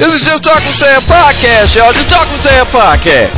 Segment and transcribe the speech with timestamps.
[0.00, 1.92] This is Just Talk with Sam podcast, y'all.
[1.92, 3.36] Just Talk with Sam podcast.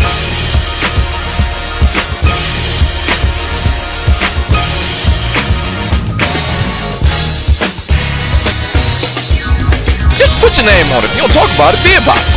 [10.17, 11.11] Just put your name on it.
[11.11, 12.31] If you don't talk about it, be about it.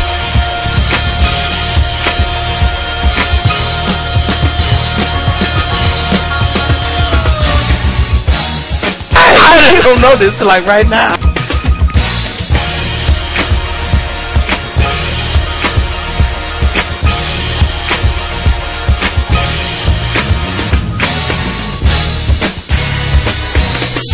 [9.14, 11.25] I don't know this till like right now.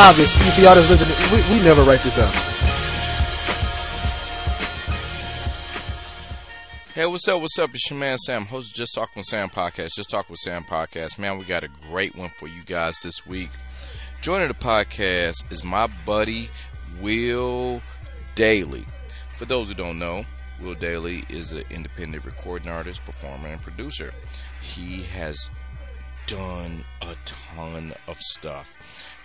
[0.00, 0.32] Obvious
[0.62, 1.16] y'all that's listening.
[1.32, 2.32] We, we never write this out.
[6.94, 7.40] Hey, what's up?
[7.40, 7.70] What's up?
[7.74, 9.94] It's your man Sam, host Just Talk with Sam podcast.
[9.96, 11.18] Just Talk with Sam podcast.
[11.18, 13.50] Man, we got a great one for you guys this week.
[14.20, 16.48] Joining the podcast is my buddy
[17.00, 17.82] Will
[18.36, 18.84] Dailey.
[19.36, 20.24] For those who don't know,
[20.60, 24.12] Will Dailey is an independent recording artist, performer, and producer.
[24.62, 25.50] He has
[26.28, 28.76] done a ton of stuff,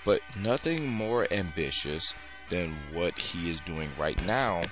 [0.06, 2.14] but nothing more ambitious
[2.50, 4.64] than what he is doing right now.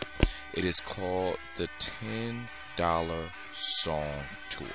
[0.53, 4.67] It is called the 10 dollar song tour.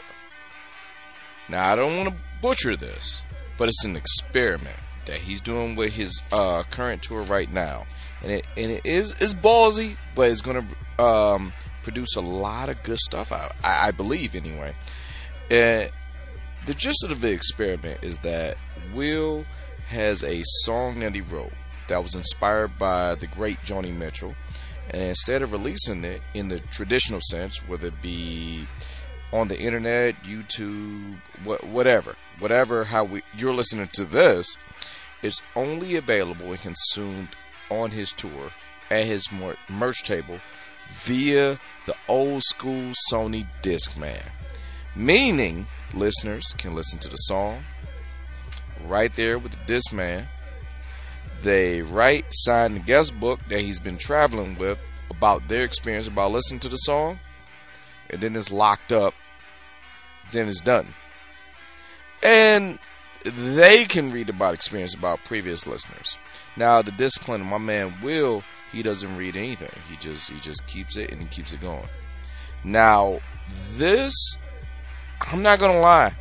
[1.48, 3.22] Now I don't want to butcher this,
[3.56, 7.86] but it's an experiment that he's doing with his uh, current tour right now,
[8.22, 10.66] and it and it is is ballsy, but it's gonna
[10.98, 11.52] um,
[11.82, 13.31] produce a lot of good stuff.
[13.32, 14.75] I, I believe anyway.
[15.50, 15.91] And
[16.66, 18.56] the gist of the experiment is that
[18.92, 19.44] Will
[19.88, 21.52] has a song that he wrote
[21.88, 24.34] that was inspired by the great Joni Mitchell
[24.91, 28.66] and instead of releasing it in the traditional sense, whether it be
[29.32, 34.56] on the internet, YouTube, wh- whatever, whatever how we, you're listening to this,
[35.22, 37.28] it's only available and consumed
[37.69, 38.52] on his tour
[38.91, 40.38] at his mer- merch table
[41.02, 44.22] via the old school Sony Discman.
[44.94, 47.64] Meaning, listeners can listen to the song
[48.87, 50.28] right there with this man.
[51.42, 54.78] they write, sign the guest book that he's been traveling with
[55.10, 57.20] about their experience about listening to the song,
[58.10, 59.14] and then it's locked up.
[60.32, 60.94] Then it's done.
[62.22, 62.78] And
[63.25, 66.19] they can read about experience about previous listeners.
[66.56, 69.70] Now the discipline of my man Will, he doesn't read anything.
[69.88, 71.88] He just he just keeps it and he keeps it going.
[72.64, 73.20] Now
[73.72, 74.14] this
[75.20, 76.14] I'm not gonna lie.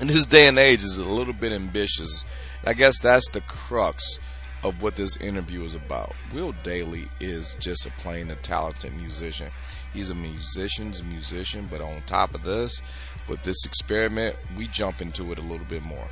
[0.00, 2.24] In this day and age is a little bit ambitious
[2.66, 4.18] I guess that's the crux
[4.64, 6.14] of what this interview is about.
[6.32, 9.52] Will Dailey is just a plain and talented musician.
[9.92, 12.82] He's a musician's musician, but on top of this,
[13.28, 16.08] with this experiment, we jump into it a little bit more.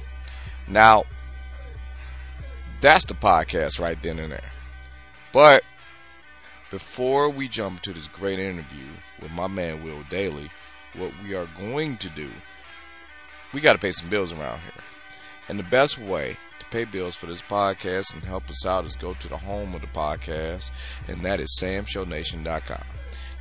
[0.68, 1.02] Now,
[2.80, 4.52] that's the podcast right then and there.
[5.32, 5.64] But
[6.70, 8.86] before we jump to this great interview
[9.20, 10.50] with my man Will Dailey,
[10.94, 12.30] what we are going to do,
[13.54, 14.82] we got to pay some bills around here.
[15.48, 18.96] And the best way to pay bills for this podcast and help us out is
[18.96, 20.70] go to the home of the podcast,
[21.06, 22.84] and that is samshownation.com.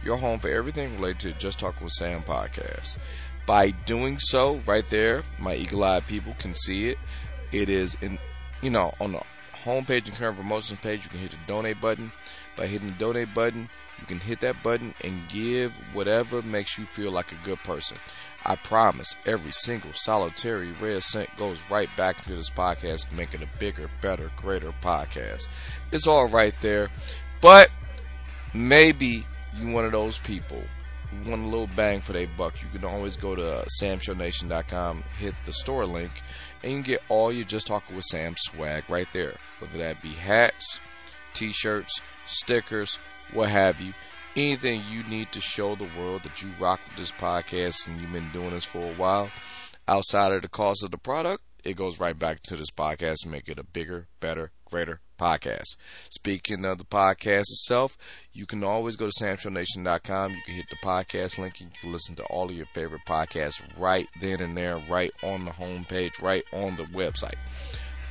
[0.04, 2.98] Your home for everything related to Just Talking with Sam podcast.
[3.46, 6.98] By doing so, right there, my eagle-eyed people can see it.
[7.52, 8.20] It is in,
[8.62, 9.22] you know, on the
[9.54, 11.06] homepage and current promotions page.
[11.06, 12.12] You can hit the donate button.
[12.56, 13.70] By hitting the donate button,
[14.00, 17.98] you can hit that button and give whatever makes you feel like a good person.
[18.46, 23.34] I promise every single solitary red cent goes right back into this podcast to make
[23.34, 25.48] it a bigger, better, greater podcast.
[25.92, 26.90] It's all right there.
[27.42, 27.70] But
[28.54, 29.26] maybe
[29.56, 30.62] you one of those people
[31.10, 32.56] who want a little bang for their buck.
[32.62, 36.12] You can always go to uh, samshownation.com, hit the store link,
[36.62, 39.36] and you can get all your Just Talking with Sam swag right there.
[39.60, 40.80] Whether that be hats,
[41.34, 43.00] t-shirts, stickers,
[43.32, 43.94] what have you
[44.36, 48.12] anything you need to show the world that you rock with this podcast and you've
[48.12, 49.30] been doing this for a while
[49.88, 53.32] outside of the cost of the product, it goes right back to this podcast and
[53.32, 55.78] make it a bigger, better, greater podcast.
[56.10, 57.98] Speaking of the podcast itself,
[58.34, 60.32] you can always go to samshownation.com.
[60.32, 63.06] You can hit the podcast link and you can listen to all of your favorite
[63.08, 67.38] podcasts right then and there, right on the homepage, right on the website.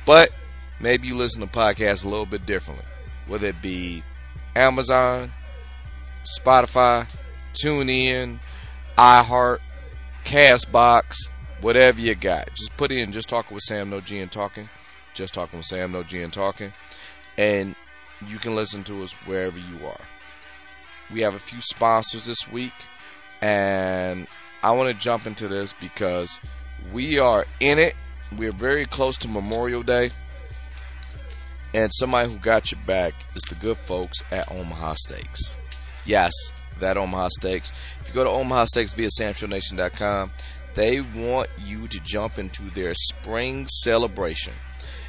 [0.05, 0.31] But
[0.79, 2.85] maybe you listen to podcasts a little bit differently,
[3.27, 4.03] whether it be
[4.55, 5.31] Amazon,
[6.23, 7.09] Spotify,
[7.53, 8.39] TuneIn,
[8.97, 9.59] iHeart,
[10.25, 11.29] Castbox,
[11.61, 12.49] whatever you got.
[12.55, 14.69] Just put in just talking with Sam No G and talking.
[15.13, 16.73] Just talking with Sam No G and talking.
[17.37, 17.75] And
[18.27, 20.01] you can listen to us wherever you are.
[21.11, 22.73] We have a few sponsors this week,
[23.41, 24.27] and
[24.61, 26.39] I want to jump into this because
[26.91, 27.95] we are in it.
[28.37, 30.11] We're very close to Memorial Day.
[31.73, 35.57] And somebody who got your back is the good folks at Omaha Steaks.
[36.05, 36.33] Yes,
[36.79, 37.71] that Omaha Steaks.
[38.01, 40.31] If you go to Omaha Steaks via SamShowNation.com,
[40.75, 44.53] they want you to jump into their spring celebration.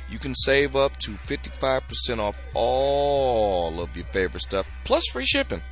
[0.09, 5.63] You can save up to 55% off all of your favorite stuff, plus free shipping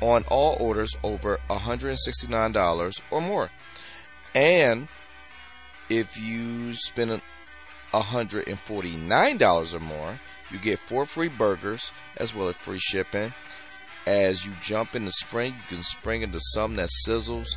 [0.00, 3.50] on all orders over $169 or more.
[4.34, 4.88] And
[5.88, 7.22] if you spend
[7.92, 13.32] $149 or more, you get four free burgers as well as free shipping.
[14.06, 17.56] As you jump in the spring, you can spring into something that sizzles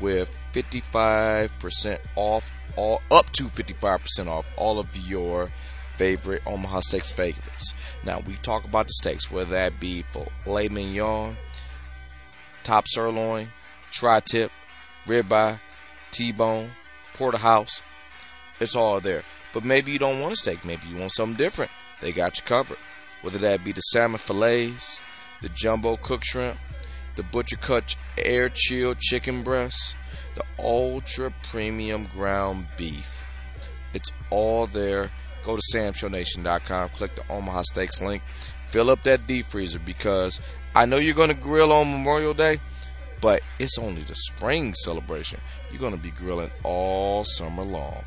[0.00, 5.50] with 55% off all up to 55% off all of your
[5.96, 7.74] favorite Omaha Steaks favorites.
[8.04, 10.04] Now we talk about the steaks, whether that be
[10.44, 11.36] filet mignon,
[12.62, 13.48] top sirloin,
[13.90, 14.52] tri-tip,
[15.06, 15.60] ribeye,
[16.12, 16.70] T-bone,
[17.14, 17.82] porterhouse.
[18.60, 19.24] It's all there.
[19.52, 20.64] But maybe you don't want a steak.
[20.64, 21.70] Maybe you want something different.
[22.00, 22.78] They got you covered.
[23.22, 25.00] Whether that be the salmon fillets,
[25.42, 26.58] the jumbo cooked shrimp,
[27.16, 29.96] the butcher cut air chilled chicken breast,
[30.34, 33.22] the ultra premium ground beef.
[33.92, 35.10] It's all there.
[35.44, 38.22] Go to samshownation.com, click the Omaha Steaks link,
[38.66, 40.40] fill up that deep freezer because
[40.74, 42.60] I know you're going to grill on Memorial Day,
[43.20, 45.40] but it's only the spring celebration.
[45.70, 48.04] You're going to be grilling all summer long.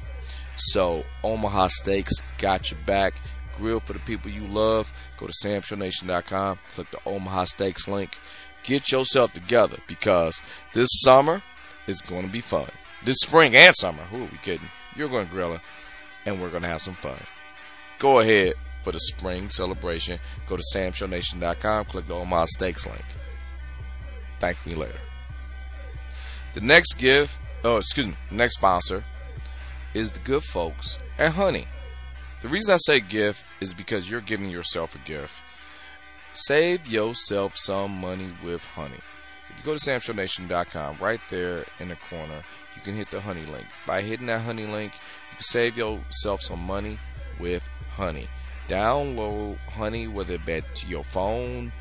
[0.55, 3.15] So, Omaha Steaks got your back.
[3.61, 4.91] Grill for the people you love.
[5.17, 8.17] Go to samshownation.com, click the Omaha Steaks link.
[8.63, 10.41] Get yourself together because
[10.73, 11.41] this summer
[11.87, 12.69] is going to be fun.
[13.03, 14.03] This spring and summer.
[14.03, 14.69] Who are we kidding?
[14.95, 15.61] You're going to grill it,
[16.25, 17.19] and we're going to have some fun.
[17.99, 18.53] Go ahead
[18.83, 20.19] for the spring celebration.
[20.47, 23.05] Go to samshownation.com, click the Omaha Steaks link.
[24.39, 24.99] Thank me later.
[26.53, 29.03] The next gift, oh, excuse me, next sponsor
[29.93, 31.67] is the good folks at Honey.
[32.41, 35.43] The reason I say gift is because you're giving yourself a gift.
[36.33, 38.99] Save yourself some money with Honey.
[39.51, 42.41] If you go to samshownation.com, right there in the corner,
[42.75, 43.67] you can hit the Honey link.
[43.85, 46.97] By hitting that Honey link, you can save yourself some money
[47.39, 48.27] with Honey.
[48.67, 51.71] Download Honey, whether it be to your phone,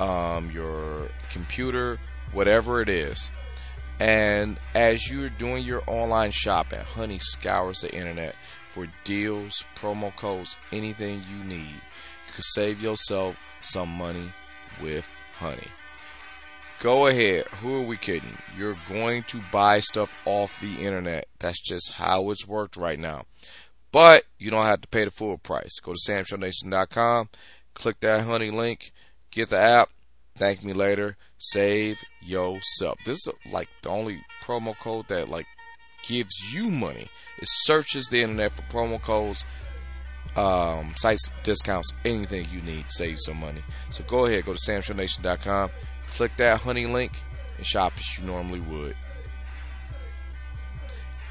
[0.00, 2.00] um, your computer,
[2.32, 3.30] whatever it is.
[4.00, 8.34] And as you're doing your online shopping, Honey scours the internet
[8.72, 11.74] for deals, promo codes, anything you need.
[12.26, 14.32] You can save yourself some money
[14.82, 15.68] with Honey.
[16.80, 17.44] Go ahead.
[17.60, 18.38] Who are we kidding?
[18.56, 21.26] You're going to buy stuff off the internet.
[21.38, 23.24] That's just how it's worked right now.
[23.92, 25.78] But you don't have to pay the full price.
[25.78, 27.28] Go to samshownation.com,
[27.74, 28.92] click that Honey link,
[29.30, 29.90] get the app,
[30.36, 32.96] thank me later, save yourself.
[33.04, 35.46] This is like the only promo code that like
[36.02, 37.08] gives you money.
[37.38, 39.44] It searches the internet for promo codes,
[40.36, 43.62] um, sites, discounts, anything you need to save some money.
[43.90, 45.70] So go ahead, go to samshownation.com,
[46.14, 47.12] click that honey link,
[47.56, 48.96] and shop as you normally would.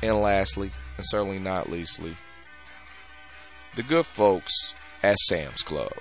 [0.03, 2.17] And lastly, and certainly not leastly,
[3.75, 4.73] the good folks
[5.03, 5.93] at Sam's Club.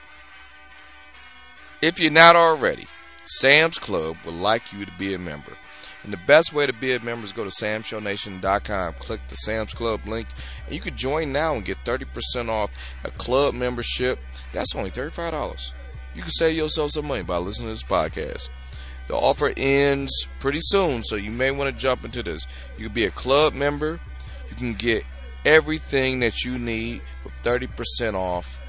[1.82, 2.86] If you're not already,
[3.24, 5.56] Sam's Club would like you to be a member.
[6.02, 9.74] And the best way to be a member is go to samshownation.com, click the Sam's
[9.74, 10.28] Club link,
[10.64, 12.70] and you can join now and get 30% off
[13.04, 14.18] a club membership.
[14.52, 15.72] That's only $35.
[16.14, 18.48] You can save yourself some money by listening to this podcast.
[19.08, 22.46] The offer ends pretty soon, so you may want to jump into this.
[22.78, 24.00] You can be a club member.
[24.48, 25.04] You can get
[25.44, 28.60] everything that you need with 30% off.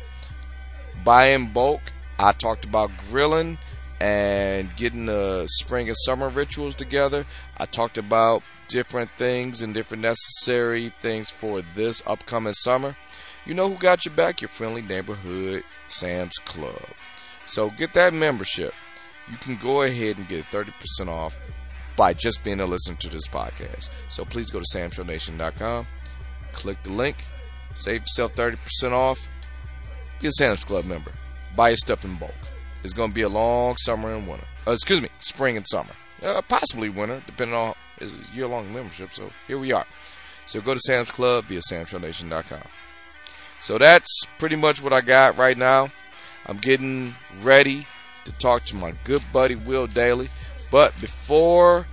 [1.03, 1.81] Buy in bulk.
[2.19, 3.57] I talked about grilling
[4.01, 7.23] and getting the spring and summer rituals together.
[7.57, 12.97] I talked about different things and different necessary things for this upcoming summer.
[13.45, 14.41] You know who got your back?
[14.41, 16.81] Your friendly neighborhood Sam's Club.
[17.45, 18.73] So get that membership.
[19.29, 20.73] You can go ahead and get 30%
[21.07, 21.39] off
[21.95, 23.89] by just being a listener to this podcast.
[24.09, 25.85] So please go to samshownation.com,
[26.53, 27.17] click the link,
[27.75, 28.57] save yourself 30%
[28.93, 29.29] off,
[30.19, 31.13] get Sam's Club member,
[31.55, 32.33] buy your stuff in bulk.
[32.83, 34.45] It's going to be a long summer and winter.
[34.67, 35.91] Uh, excuse me, spring and summer.
[36.23, 39.13] Uh, possibly winter, depending on it's year-long membership.
[39.13, 39.85] So here we are.
[40.45, 42.63] So go to Sam's Club via samshownation.com.
[43.59, 45.89] So that's pretty much what I got right now.
[46.45, 47.85] I'm getting ready
[48.25, 50.29] to talk to my good buddy Will Dailey.
[50.71, 51.87] But before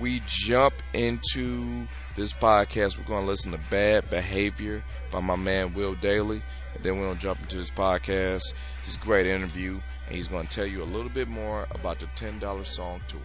[0.00, 5.74] we jump into this podcast, we're going to listen to Bad Behavior by my man
[5.74, 6.42] Will Dailey.
[6.74, 9.80] And then we're going to jump into his podcast, his great interview,
[10.12, 13.18] and he's going to tell you a little bit more about the $10 song tour.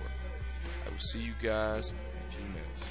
[0.86, 2.90] I will see you guys in a few minutes.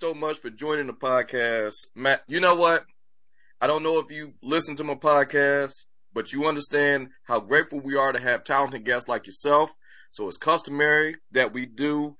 [0.00, 1.88] so much for joining the podcast.
[1.94, 2.86] Matt, you know what?
[3.60, 7.96] I don't know if you listen to my podcast, but you understand how grateful we
[7.96, 9.76] are to have talented guests like yourself.
[10.08, 12.16] So it's customary that we do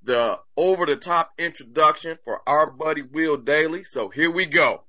[0.00, 3.84] the over the top introduction for our buddy Will Dailey.
[3.84, 4.84] So here we go.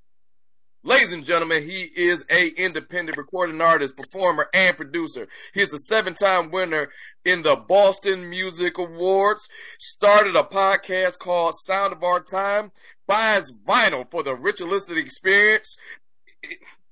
[0.87, 5.27] Ladies and gentlemen, he is a independent recording artist, performer, and producer.
[5.51, 6.89] He is a seven-time winner
[7.25, 9.49] in the Boston Music Awards.
[9.79, 12.71] Started a podcast called Sound of Our Time.
[13.07, 15.75] Buys vinyl for the ritualistic experience.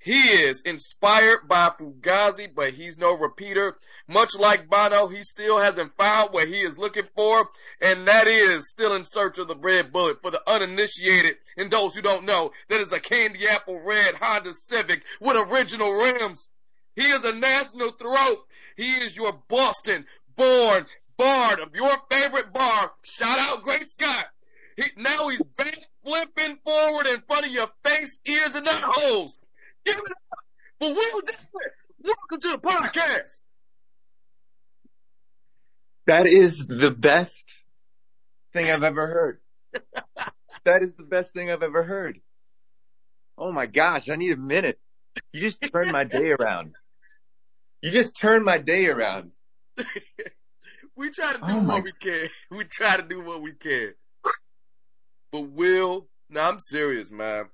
[0.04, 3.78] He is inspired by Fugazi, but he's no repeater.
[4.06, 7.48] Much like Bono, he still hasn't found what he is looking for,
[7.82, 10.22] and that is still in search of the red bullet.
[10.22, 14.52] For the uninitiated and those who don't know, that is a candy apple red Honda
[14.54, 16.50] Civic with original rims.
[16.98, 18.46] He is a national throat.
[18.76, 20.06] He is your Boston
[20.36, 22.92] born bard of your favorite bar.
[23.04, 24.26] Shout out Great Scott.
[24.76, 29.38] He, now he's back flipping forward in front of your face, ears, and nut holes.
[29.86, 30.40] Give it up
[30.80, 31.22] for Will.
[32.04, 33.42] Welcome to the podcast.
[36.08, 37.44] That is the best
[38.54, 39.40] thing I've ever heard.
[40.66, 42.20] that is the best thing I've ever heard.
[43.38, 44.80] Oh my gosh, I need a minute.
[45.32, 46.76] You just turned my day around.
[47.82, 49.34] You just turned my day around.
[50.96, 52.30] we try to do Oh what we can.
[52.52, 53.94] We try to do what we can.
[55.32, 57.46] But Will, now I'm serious, man.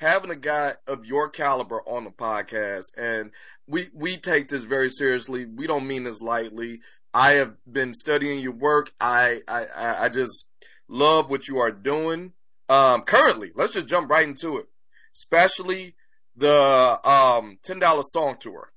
[0.00, 3.32] Having a guy of your caliber on the podcast, and
[3.66, 5.44] we we take this very seriously.
[5.44, 6.80] We don't mean this lightly.
[7.12, 8.94] I have been studying your work.
[8.98, 9.66] I I
[10.06, 10.46] I just
[10.88, 12.32] love what you are doing.
[12.70, 14.68] Um, currently, let's just jump right into it.
[15.14, 15.96] Especially
[16.34, 18.72] the um ten dollar song tour.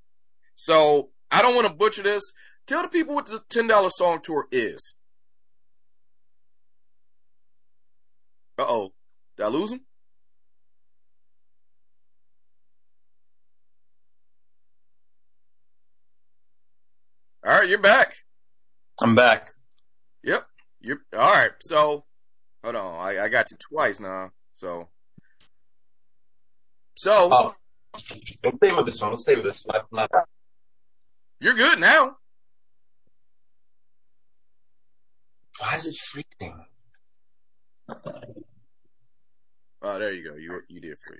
[0.56, 2.24] So I don't want to butcher this.
[2.68, 4.96] Tell the people what the ten dollar song tour is.
[8.60, 8.94] Uh oh,
[9.38, 9.86] did I lose him?
[17.46, 18.16] All right, you're back.
[19.02, 19.52] I'm back.
[20.24, 20.46] Yep,
[20.80, 21.52] you're all right.
[21.60, 22.06] So,
[22.64, 24.32] hold on, I, I got you twice now.
[24.54, 24.88] So,
[26.96, 27.56] so Oh.
[28.44, 29.12] Let's stay with this one.
[29.12, 30.08] Let's stay with this one.
[31.40, 32.16] you're good now.
[35.60, 36.66] Why is it freezing?
[39.86, 40.36] Oh, there you go.
[40.36, 41.20] You you did freeze.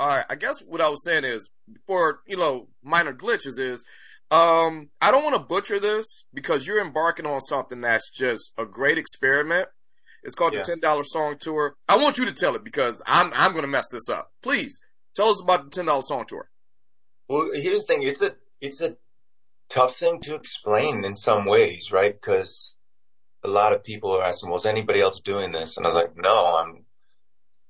[0.00, 0.26] All right.
[0.28, 1.48] I guess what I was saying is,
[1.86, 3.84] for you know, minor glitches is,
[4.30, 8.64] um, I don't want to butcher this because you're embarking on something that's just a
[8.64, 9.68] great experiment.
[10.22, 10.60] It's called Yeah.
[10.60, 11.76] the ten dollar song tour.
[11.88, 14.32] I want you to tell it because I'm I'm going to mess this up.
[14.42, 14.80] Please
[15.14, 16.48] tell us about the ten dollar song tour.
[17.28, 18.02] Well, here's the thing.
[18.02, 18.96] It's a it's a
[19.68, 22.14] tough thing to explain in some ways, right?
[22.14, 22.76] Because
[23.42, 26.16] a lot of people are asking, "Was anybody else doing this?" And I was like,
[26.16, 26.84] "No, I'm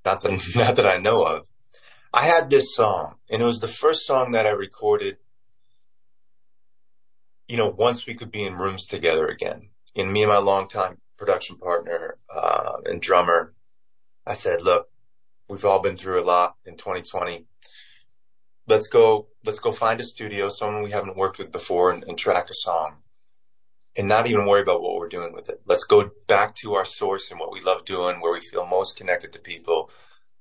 [0.04, 1.46] not that not that I know of."
[2.14, 5.16] I had this song, and it was the first song that I recorded.
[7.48, 11.00] You know, once we could be in rooms together again, and me and my longtime
[11.18, 13.52] production partner uh, and drummer,
[14.24, 14.88] I said, "Look,
[15.48, 17.46] we've all been through a lot in 2020."
[18.66, 22.18] let's go let's go find a studio someone we haven't worked with before and, and
[22.18, 22.96] track a song
[23.96, 26.84] and not even worry about what we're doing with it let's go back to our
[26.84, 29.90] source and what we love doing where we feel most connected to people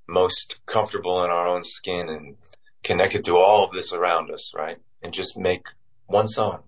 [0.08, 2.36] most comfortable in our own skin and
[2.84, 4.78] connected to all of this around us right?
[5.02, 5.68] And just make
[6.08, 6.64] one song.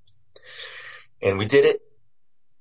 [1.21, 1.81] And we did it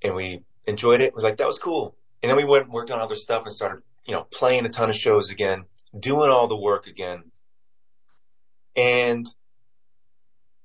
[0.03, 1.15] and we enjoyed it.
[1.15, 1.97] We're like that was cool.
[2.23, 4.69] And then we went and worked on other stuff and started you know playing a
[4.69, 5.65] ton of shows again
[5.99, 7.31] doing all the work again.
[8.77, 9.27] And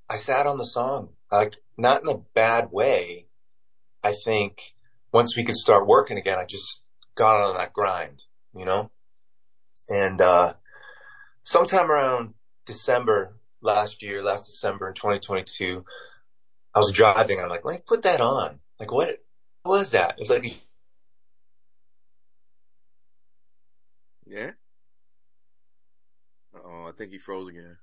[0.09, 3.27] I sat on the song, like not in a bad way.
[4.03, 4.73] I think
[5.11, 6.81] once we could start working again, I just
[7.15, 8.23] got on that grind,
[8.55, 8.91] you know?
[9.89, 10.53] And, uh,
[11.43, 15.83] sometime around December last year, last December in 2022,
[16.75, 18.59] I was driving and I'm like, me put that on.
[18.79, 19.17] Like, what
[19.65, 20.11] was that?
[20.11, 20.45] It was like,
[24.25, 24.51] Yeah.
[26.53, 27.77] Oh, I think he froze again.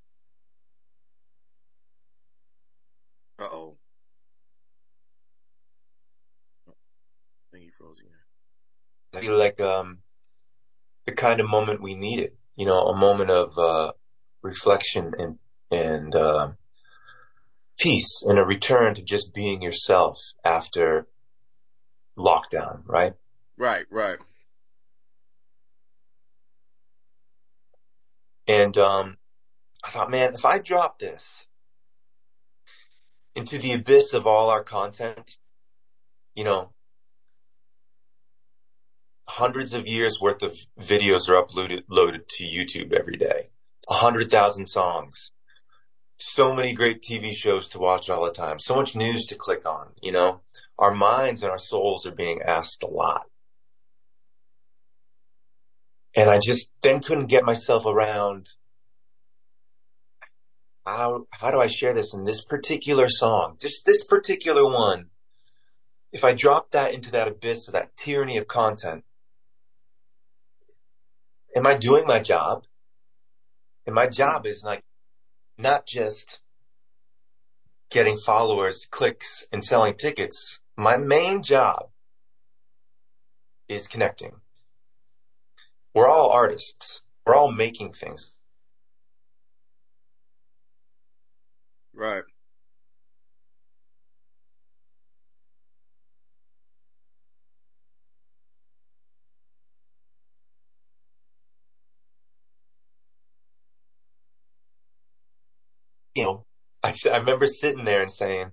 [3.38, 3.78] Uh oh.
[6.68, 6.72] I
[7.52, 8.12] think he froze again.
[9.14, 9.98] I feel like um
[11.06, 13.92] the kind of moment we needed, you know, a moment of uh
[14.42, 15.38] reflection and
[15.70, 16.48] and uh,
[17.78, 21.06] peace and a return to just being yourself after
[22.16, 23.14] lockdown, right?
[23.56, 24.18] Right, right.
[28.46, 29.16] And um
[29.84, 31.46] I thought, man, if I drop this
[33.34, 35.38] into the abyss of all our content,
[36.34, 36.72] you know,
[39.28, 43.48] hundreds of years worth of videos are uploaded loaded to YouTube every day.
[43.88, 45.30] a hundred thousand songs,
[46.18, 49.66] so many great TV shows to watch all the time, so much news to click
[49.68, 50.40] on, you know,
[50.78, 53.26] our minds and our souls are being asked a lot.
[56.14, 58.48] And I just then couldn't get myself around
[60.86, 63.56] how, how do I share this in this particular song?
[63.60, 65.10] Just this particular one.
[66.12, 69.04] If I drop that into that abyss of that tyranny of content,
[71.56, 72.64] am I doing my job?
[73.86, 74.84] And my job is like
[75.58, 76.40] not just
[77.90, 80.60] getting followers, clicks, and selling tickets.
[80.76, 81.88] My main job
[83.68, 84.32] is connecting.
[85.94, 87.00] We're all artists.
[87.24, 88.34] We're all making things.
[91.94, 92.22] Right.
[106.16, 106.46] You know,
[106.82, 108.50] I, I remember sitting there and saying,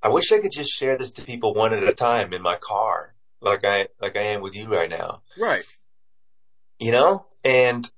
[0.00, 2.56] I wish I could just share this to people one at a time in my
[2.56, 5.22] car, like I, like I am with you right now.
[5.36, 5.64] Right.
[6.78, 7.26] you know?
[7.44, 7.90] And,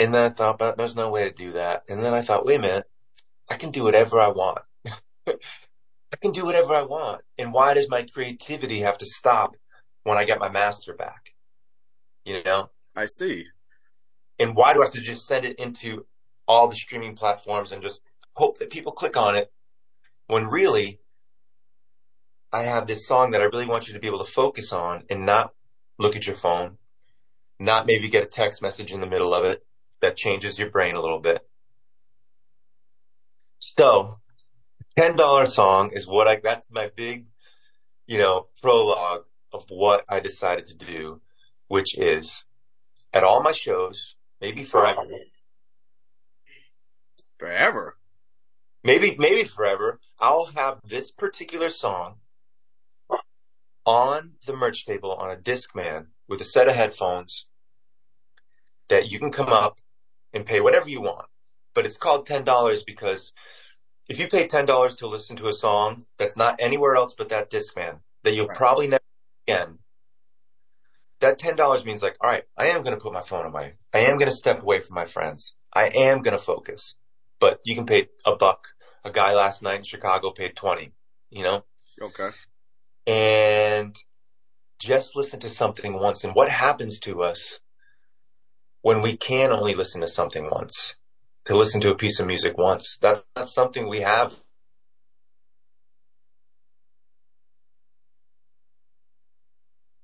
[0.00, 1.82] and then I thought, but there's no way to do that.
[1.88, 2.86] And then I thought, wait a minute,
[3.50, 4.60] I can do whatever I want.
[5.28, 7.20] I can do whatever I want.
[7.38, 9.56] And why does my creativity have to stop
[10.04, 11.34] when I get my master back?
[12.24, 12.70] You know?
[12.96, 13.44] I see.
[14.38, 16.06] And why do I have to just send it into
[16.48, 18.00] all the streaming platforms and just
[18.34, 19.52] hope that people click on it
[20.26, 21.00] when really
[22.52, 25.04] I have this song that I really want you to be able to focus on
[25.08, 25.52] and not
[25.98, 26.78] look at your phone,
[27.58, 29.64] not maybe get a text message in the middle of it
[30.00, 31.46] that changes your brain a little bit.
[33.78, 34.16] So,
[34.98, 36.40] ten dollar song is what I.
[36.42, 37.26] That's my big,
[38.06, 41.20] you know, prologue of what I decided to do,
[41.68, 42.44] which is
[43.12, 45.02] at all my shows, maybe forever,
[47.38, 47.96] Forever.
[48.84, 50.00] Maybe maybe forever.
[50.18, 52.16] I'll have this particular song
[53.84, 57.46] on the merch table on a Discman with a set of headphones
[58.88, 59.80] that you can come up
[60.32, 61.26] and pay whatever you want.
[61.74, 63.32] But it's called ten dollars because
[64.08, 67.28] if you pay ten dollars to listen to a song that's not anywhere else but
[67.30, 68.56] that Discman that you'll Right.
[68.56, 69.02] probably never
[69.48, 69.78] again,
[71.20, 73.74] that ten dollars means like, all right, I am going to put my phone away.
[73.92, 75.56] I am going to step away from my friends.
[75.72, 76.94] I am going to focus.
[77.42, 78.68] But you can pay a buck.
[79.04, 80.92] A guy last night in Chicago paid twenty.
[81.30, 81.64] You know
[82.00, 82.30] Okay.
[83.06, 83.96] and
[84.78, 87.60] just listen to something once and what happens to us
[88.82, 90.96] when we can only listen to something once
[91.46, 94.40] to listen to a piece of music once that's not something we have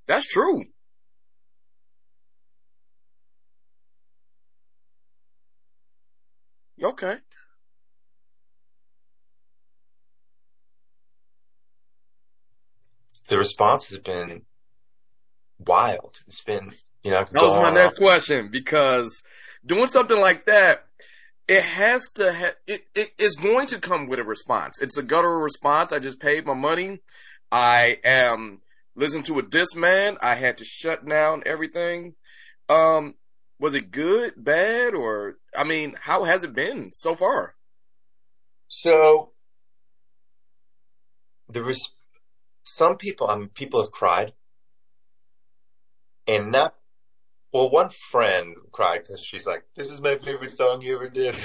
[0.08, 0.64] That's true.
[6.82, 7.18] Okay.
[13.28, 14.42] The response has been
[15.58, 16.70] wild it's been
[17.02, 17.98] you know That was my next off.
[17.98, 19.22] question because
[19.66, 20.86] doing something like that,
[21.48, 24.80] it has to ha- it, it is going to come with a response.
[24.80, 25.92] It's a guttural response.
[25.92, 27.00] I just paid my money.
[27.50, 28.60] I am
[28.94, 30.16] listening to a Discman.
[30.22, 32.14] I had to shut down everything.
[32.68, 33.14] Um,
[33.58, 37.54] was it good, bad, or I mean, how has it been so far?
[38.70, 39.32] so
[41.48, 41.80] there was
[42.78, 44.32] some people mean, people have cried.
[46.28, 46.74] And not
[47.52, 51.34] well one friend cried because she's like this is my favorite song you ever did.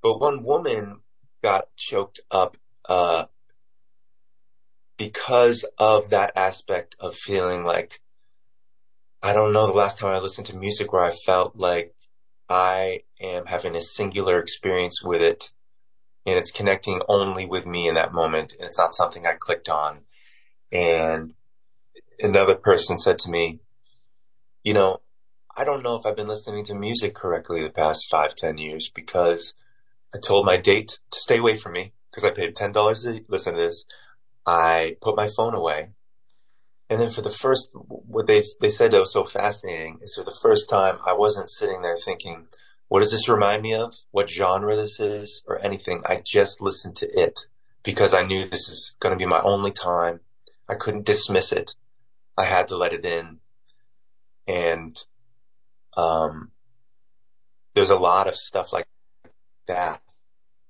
[0.00, 1.00] But one woman
[1.42, 2.56] got choked up
[2.88, 3.26] uh
[4.96, 8.00] because of that aspect of feeling like
[9.20, 11.94] I don't know the last time I listened to music where I felt like
[12.48, 15.50] I am having a singular experience with it
[16.28, 19.68] and it's connecting only with me in that moment and it's not something I clicked
[19.68, 20.00] on
[20.72, 21.34] and
[22.20, 23.60] another person said to me,
[24.62, 25.00] you know,
[25.56, 28.88] I don't know if I've been listening to music correctly the past five, ten years
[28.88, 29.54] because
[30.14, 33.24] I told my date to stay away from me because I paid ten dollars to
[33.28, 33.84] listen to this.
[34.46, 35.90] I put my phone away.
[36.90, 40.24] And then for the first, what they, they said that was so fascinating is for
[40.24, 42.46] the first time I wasn't sitting there thinking,
[42.88, 43.94] what does this remind me of?
[44.10, 46.02] What genre this is or anything.
[46.06, 47.38] I just listened to it
[47.82, 50.20] because I knew this is going to be my only time.
[50.68, 51.74] I couldn't dismiss it.
[52.36, 53.38] I had to let it in.
[54.46, 54.96] And,
[55.96, 56.50] um,
[57.74, 58.86] there's a lot of stuff like
[59.66, 60.00] that.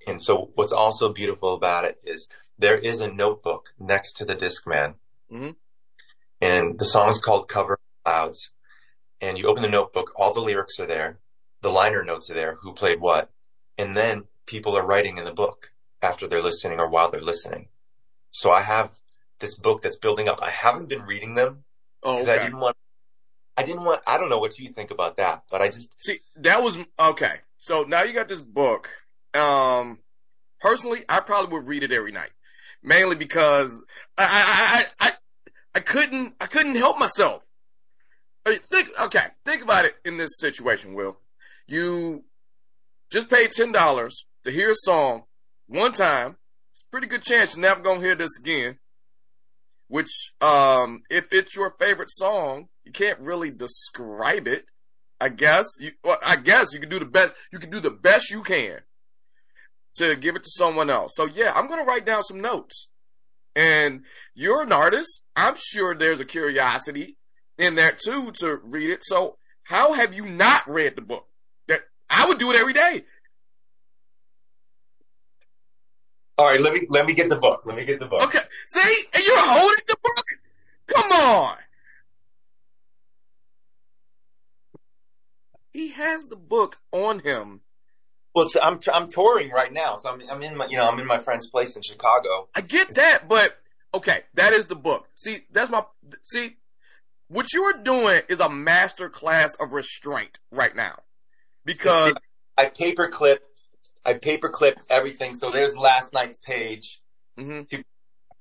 [0.06, 2.28] And so what's also beautiful about it is
[2.58, 4.94] there is a notebook next to the Discman.
[5.30, 5.56] Mhm.
[6.40, 8.50] And the song is called Cover Clouds.
[9.20, 11.18] And you open the notebook, all the lyrics are there.
[11.60, 13.30] The liner notes are there, who played what,
[13.76, 17.68] and then people are writing in the book after they're listening or while they're listening.
[18.30, 18.98] So I have
[19.40, 20.42] this book that's building up.
[20.42, 21.64] I haven't been reading them
[22.02, 22.38] Oh, because okay.
[22.38, 22.76] I didn't want.
[23.56, 24.02] I didn't want.
[24.06, 27.40] I don't know what you think about that, but I just See, that was okay.
[27.58, 28.88] So now you got this book.
[29.34, 29.98] Um,
[30.60, 32.30] personally, I probably would read it every night,
[32.82, 33.82] mainly because
[34.16, 35.12] I I I I,
[35.74, 37.42] I couldn't I couldn't help myself.
[38.46, 40.94] I mean, think okay, think about it in this situation.
[40.94, 41.18] Will
[41.68, 42.24] you
[43.10, 45.24] just paid ten dollars to hear a song
[45.66, 46.36] one time?
[46.72, 48.78] It's a pretty good chance you're never gonna hear this again.
[49.88, 54.66] Which, um, if it's your favorite song, you can't really describe it.
[55.20, 55.92] I guess you.
[56.24, 57.34] I guess you can do the best.
[57.52, 58.80] You can do the best you can
[59.94, 61.12] to give it to someone else.
[61.14, 62.88] So yeah, I'm gonna write down some notes.
[63.56, 64.02] And
[64.34, 65.22] you're an artist.
[65.34, 67.16] I'm sure there's a curiosity
[67.56, 69.00] in there too to read it.
[69.02, 71.26] So how have you not read the book?
[72.10, 73.04] I would do it every day.
[76.38, 76.60] all right.
[76.60, 77.62] Let me let me get the book.
[77.66, 78.22] Let me get the book.
[78.22, 78.38] Okay.
[78.66, 80.24] See, and you're holding the book.
[80.86, 81.56] Come on.
[85.72, 87.60] He has the book on him.
[88.34, 91.00] Well, it's, I'm I'm touring right now, so I'm I'm in my you know I'm
[91.00, 92.48] in my friend's place in Chicago.
[92.54, 93.58] I get that, but
[93.92, 95.08] okay, that is the book.
[95.14, 95.84] See, that's my
[96.24, 96.56] see.
[97.26, 101.00] What you're doing is a master class of restraint right now,
[101.68, 102.14] because
[102.56, 103.38] I paperclip,
[104.04, 105.34] I paperclip everything.
[105.34, 107.00] So there's last night's page.
[107.38, 107.84] Mhm.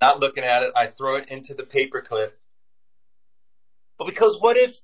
[0.01, 2.31] Not looking at it, I throw it into the paperclip.
[3.97, 4.77] But because what if?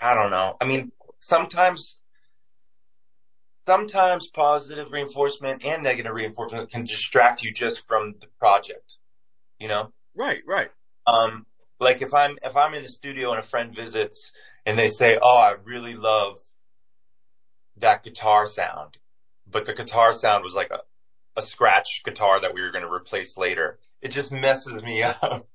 [0.00, 0.56] I don't know.
[0.60, 1.98] I mean, sometimes,
[3.66, 8.96] sometimes positive reinforcement and negative reinforcement can distract you just from the project.
[9.58, 9.92] You know.
[10.16, 10.70] right, right,
[11.06, 11.44] um
[11.80, 14.32] like if i'm if i'm in the studio and a friend visits
[14.66, 16.38] and they say oh i really love
[17.76, 18.98] that guitar sound
[19.50, 20.80] but the guitar sound was like a,
[21.36, 25.46] a scratch guitar that we were going to replace later it just messes me up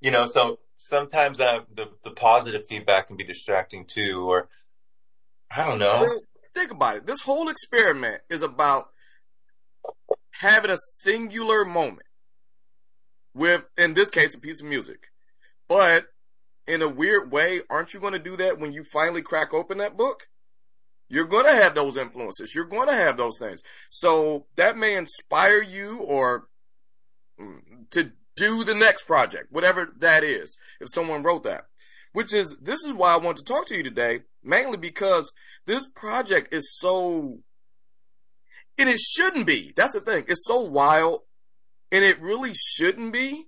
[0.00, 1.64] you know so sometimes the
[2.04, 4.48] the positive feedback can be distracting too or
[5.50, 6.20] i don't know Well,
[6.56, 7.06] think about it.
[7.06, 8.88] This whole experiment is about
[10.30, 12.06] having a singular moment
[13.34, 15.08] with, in this case, a piece of music.
[15.68, 16.06] But
[16.66, 19.78] in a weird way, aren't you going to do that when you finally crack open
[19.78, 20.28] that book?
[21.08, 22.54] You're going to have those influences.
[22.54, 23.62] You're going to have those things.
[23.90, 26.48] So that may inspire you or
[27.40, 31.66] mm, to do the next project, whatever that is, if someone wrote that.
[32.12, 35.30] Which is, this is why I want to talk to you today, mainly because
[35.66, 37.38] this project is so,
[38.78, 39.72] and it shouldn't be.
[39.76, 40.24] That's the thing.
[40.28, 41.20] It's so wild,
[41.92, 43.44] and it really shouldn't be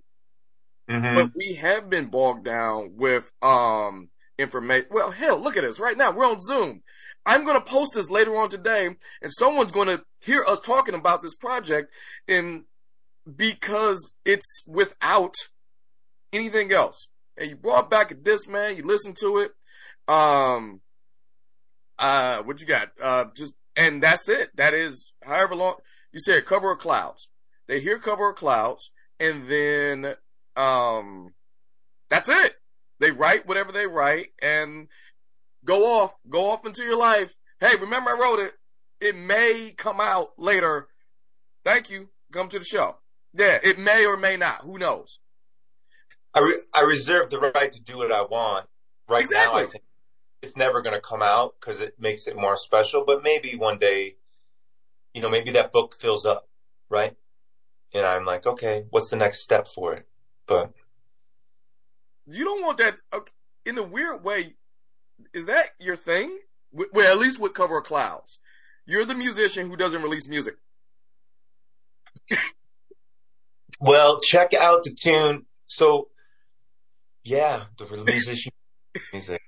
[0.89, 1.15] Mhm.
[1.15, 4.87] but we have been bogged down with um information.
[4.89, 6.11] Well, hell, look at us right now.
[6.11, 6.81] We're on Zoom.
[7.25, 8.85] I'm going to post this later on today,
[9.21, 11.91] and someone's going to hear us talking about this project,
[12.27, 12.63] and
[13.35, 15.35] because it's without
[16.33, 17.07] anything else.
[17.37, 18.75] And you brought back disc, man.
[18.75, 19.51] You listen to it.
[20.07, 20.81] Um,
[21.97, 22.89] uh, what you got?
[23.01, 24.55] Uh, just and that's it.
[24.55, 25.75] That is however long
[26.11, 26.45] you said.
[26.45, 27.27] Cover of clouds.
[27.67, 30.15] They hear cover of clouds, and then
[30.55, 31.33] um,
[32.09, 32.55] that's it.
[32.99, 34.87] They write whatever they write and
[35.65, 37.35] go off, go off into your life.
[37.59, 38.53] Hey, remember I wrote it.
[39.01, 40.87] It may come out later.
[41.63, 42.09] Thank you.
[42.31, 42.97] Come to the show.
[43.33, 44.61] Yeah, it may or may not.
[44.61, 45.19] Who knows?
[46.33, 48.67] I, re- I reserve the right to do what I want.
[49.07, 49.65] Right now, I Exactly.
[49.65, 49.83] think
[50.41, 53.03] it's never going to come out because it makes it more special.
[53.05, 54.15] But maybe one day,
[55.13, 56.47] you know, maybe that book fills up,
[56.89, 57.15] right?
[57.93, 60.07] And I'm like, okay, what's the next step for it?
[60.45, 60.73] But
[62.27, 63.31] You don't want that okay,
[63.65, 64.55] in a weird way.
[65.33, 66.39] Is that your thing?
[66.71, 68.39] Well, at least with Cover of Clouds.
[68.85, 70.55] You're the musician who doesn't release music.
[73.79, 75.45] well, check out the tune.
[75.67, 76.09] So,
[77.23, 78.51] yeah, the musician
[79.13, 79.41] music.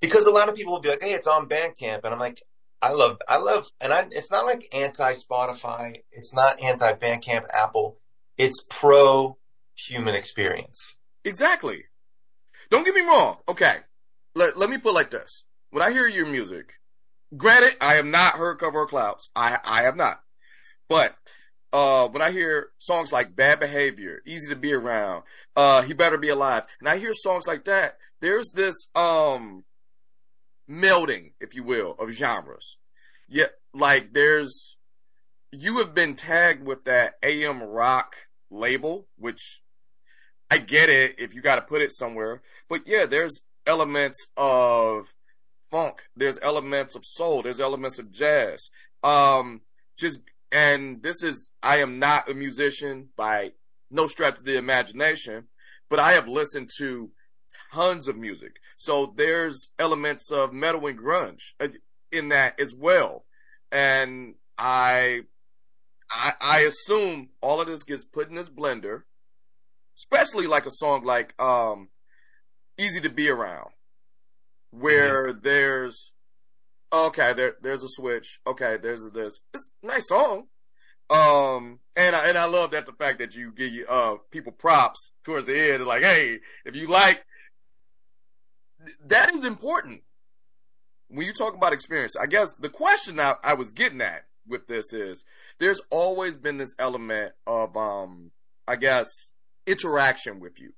[0.00, 2.42] Because a lot of people will be like, "Hey, it's on Bandcamp," and I'm like,
[2.82, 7.46] "I love, I love," and I, it's not like anti Spotify, it's not anti Bandcamp,
[7.52, 7.98] Apple,
[8.36, 9.38] it's pro
[9.74, 10.96] human experience.
[11.24, 11.84] Exactly.
[12.70, 13.38] Don't get me wrong.
[13.48, 13.78] Okay.
[14.36, 15.44] Let, let me put like this.
[15.70, 16.74] When I hear your music,
[17.34, 19.30] granted, I have not heard Cover of Clouds.
[19.34, 20.20] I, I have not.
[20.90, 21.16] But,
[21.72, 25.22] uh, when I hear songs like Bad Behavior, Easy to Be Around,
[25.56, 29.64] uh, He Better Be Alive, and I hear songs like that, there's this, um,
[30.68, 32.76] melding, if you will, of genres.
[33.28, 34.76] Yeah, like there's,
[35.50, 38.16] you have been tagged with that AM rock
[38.50, 39.62] label, which
[40.50, 42.42] I get it if you got to put it somewhere.
[42.68, 45.14] But yeah, there's elements of
[45.70, 46.02] funk.
[46.16, 47.42] There's elements of soul.
[47.42, 48.70] There's elements of jazz.
[49.02, 49.62] Um,
[49.96, 50.20] just
[50.52, 53.52] and this is I am not a musician by
[53.90, 55.48] no stretch of the imagination,
[55.88, 57.10] but I have listened to
[57.72, 58.56] tons of music.
[58.76, 61.68] So there's elements of metal and grunge uh,
[62.12, 63.24] in that as well.
[63.72, 65.22] And I,
[66.10, 69.02] I, I assume all of this gets put in this blender,
[69.96, 71.88] especially like a song like, um,
[72.78, 73.70] Easy to Be Around,
[74.70, 76.12] where there's,
[76.92, 78.40] okay, there, there's a switch.
[78.46, 79.40] Okay, there's this.
[79.54, 80.48] It's a nice song.
[81.08, 84.52] Um, and I, and I love that the fact that you give you, uh, people
[84.52, 85.86] props towards the end.
[85.86, 87.24] Like, hey, if you like,
[89.06, 90.02] that is important
[91.08, 92.14] when you talk about experience.
[92.16, 95.24] I guess the question I, I was getting at with this is
[95.58, 98.32] there's always been this element of, um,
[98.68, 99.06] I guess,
[99.66, 100.72] interaction with you.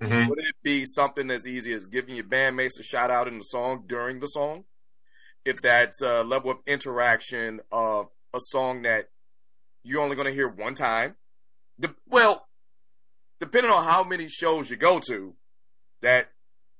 [0.00, 0.28] Mhm.
[0.28, 3.44] Would it be something as easy as giving your bandmates a shout out in the
[3.44, 4.64] song during the song?
[5.44, 9.10] If that's a level of interaction of a song that
[9.82, 11.16] you're only going to hear one time.
[11.78, 12.46] The, well,
[13.40, 15.34] depending on how many shows you go to,
[16.02, 16.30] that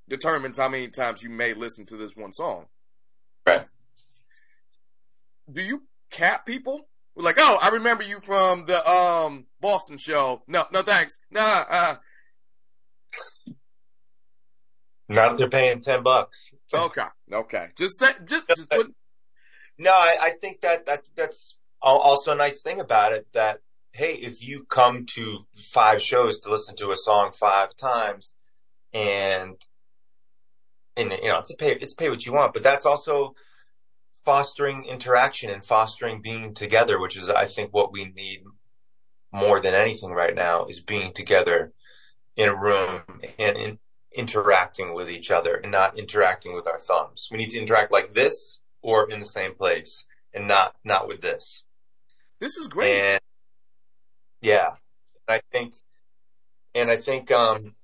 [0.08, 2.66] determines how many times you may listen to this one song.
[3.46, 3.64] Right.
[5.50, 6.88] Do you cap people?
[7.16, 10.42] Like, oh, I remember you from the um Boston show.
[10.46, 11.18] No, no thanks.
[11.30, 11.96] Nah, uh,
[15.10, 16.50] Not if they're paying ten bucks.
[16.72, 17.66] okay, okay.
[17.76, 18.94] Just say, just, just put,
[19.76, 23.58] No, I, I think that, that that's also a nice thing about it that,
[23.92, 28.36] hey, if you come to five shows to listen to a song five times
[28.92, 29.56] and,
[30.96, 33.34] and, you know, it's a pay, it's pay what you want, but that's also
[34.24, 38.42] fostering interaction and fostering being together, which is, I think, what we need
[39.32, 41.72] more than anything right now is being together
[42.36, 43.02] in a room
[43.38, 43.78] and in,
[44.14, 47.28] interacting with each other and not interacting with our thumbs.
[47.30, 51.20] We need to interact like this or in the same place and not, not with
[51.20, 51.64] this.
[52.40, 53.00] this is great.
[53.00, 53.20] And
[54.40, 54.70] yeah,
[55.28, 55.74] I think,
[56.74, 57.74] and I think, um,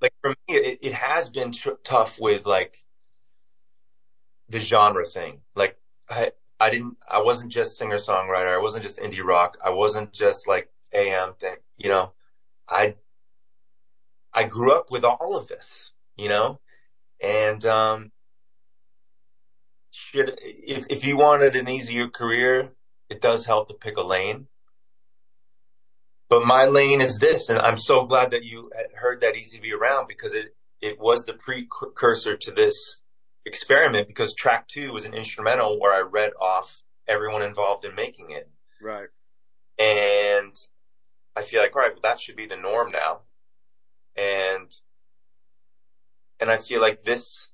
[0.00, 2.84] like for me, it, it has been tr- tough with like
[4.48, 5.40] the genre thing.
[5.54, 5.78] Like
[6.08, 8.54] I, I didn't, I wasn't just singer songwriter.
[8.54, 9.56] I wasn't just indie rock.
[9.64, 12.12] I wasn't just like AM thing, you know,
[12.68, 12.96] I,
[14.36, 16.60] I grew up with all of this, you know,
[17.20, 18.12] and, um,
[19.90, 22.70] should, if, if you wanted an easier career,
[23.08, 24.46] it does help to pick a lane.
[26.28, 29.62] But my lane is this, and I'm so glad that you heard that easy to
[29.62, 32.74] be around because it, it was the precursor to this
[33.46, 38.32] experiment because track two was an instrumental where I read off everyone involved in making
[38.32, 38.50] it.
[38.82, 39.08] right.
[39.78, 40.52] And
[41.36, 43.20] I feel like, all right, well, that should be the norm now.
[44.16, 44.70] And,
[46.40, 47.50] and I feel like this,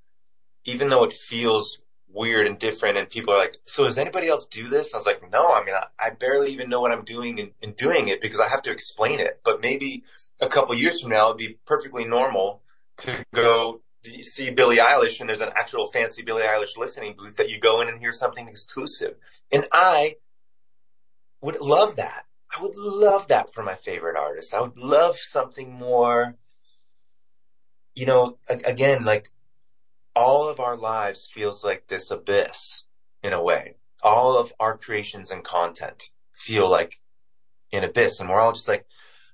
[0.64, 4.46] even though it feels weird and different and people are like, so does anybody else
[4.46, 4.94] do this?
[4.94, 7.51] I was like, no, I mean, I, I barely even know what I'm doing in,
[7.62, 9.40] in doing it because I have to explain it.
[9.44, 10.05] But maybe
[10.40, 12.62] a couple years from now, it'd be perfectly normal
[12.98, 17.48] to go see Billie Eilish and there's an actual fancy Billie Eilish listening booth that
[17.48, 19.14] you go in and hear something exclusive.
[19.51, 20.16] And I
[21.40, 22.25] would love that.
[22.57, 24.53] I would love that for my favorite artist.
[24.53, 26.37] I would love something more,
[27.95, 29.29] you know, again, like
[30.15, 32.85] all of our lives feels like this abyss
[33.23, 33.77] in a way.
[34.03, 37.01] All of our creations and content feel like
[37.73, 38.87] an abyss and we're all just like,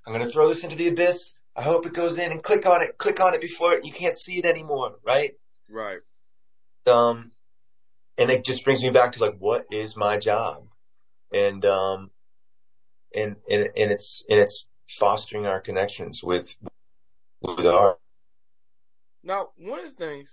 [0.05, 1.37] I'm going to throw this into the abyss.
[1.55, 4.17] I hope it goes in and click on it, click on it before you can't
[4.17, 5.33] see it anymore, right?
[5.69, 5.99] Right.
[6.87, 7.31] um,
[8.17, 10.67] and it just brings me back to like, what is my job?
[11.33, 12.11] And, um,
[13.15, 16.55] and, and, and it's, and it's fostering our connections with,
[17.41, 17.97] with our,
[19.23, 20.29] Now, one of the things.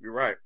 [0.00, 0.36] You're right.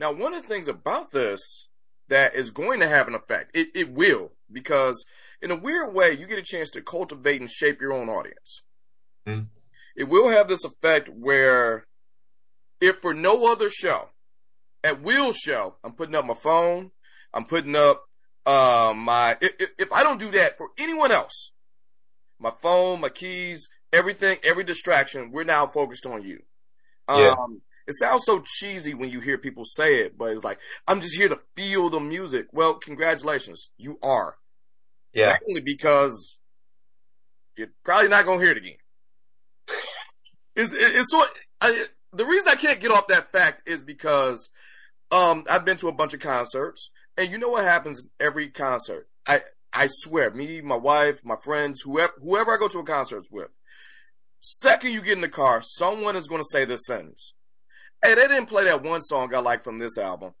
[0.00, 1.68] Now, one of the things about this
[2.08, 5.04] that is going to have an effect, it, it will, because
[5.42, 8.62] in a weird way, you get a chance to cultivate and shape your own audience.
[9.26, 9.48] Mhm.
[9.96, 11.86] It will have this effect where,
[12.80, 14.10] if for no other show,
[14.84, 16.92] at Will's show, I'm putting up my phone,
[17.34, 18.04] I'm putting up
[18.46, 19.36] uh, my.
[19.42, 21.52] If- if I don't do that for anyone else,
[22.38, 26.40] my phone, my keys, everything, every distraction, we're now focused on you.
[27.08, 27.34] Yeah.
[27.38, 31.00] Um, it sounds so cheesy when you hear people say it, but it's like, I'm
[31.00, 32.48] just here to feel the music.
[32.52, 33.70] Well, congratulations.
[33.78, 34.36] You are.
[35.14, 36.38] yeah, Mainly because
[37.56, 38.76] you're probably not going to hear it again.
[40.56, 41.24] it's, it's so,
[41.62, 44.50] I, the reason I can't get off that fact is because,
[45.10, 49.08] um, I've been to a bunch of concerts and you know what happens every concert?
[49.26, 49.40] I,
[49.72, 53.48] I swear, me, my wife, my friends, whoever, whoever I go to a concert with,
[54.40, 57.34] second you get in the car, someone is going to say this sentence.
[58.02, 60.34] Hey, they didn't play that one song I like from this album.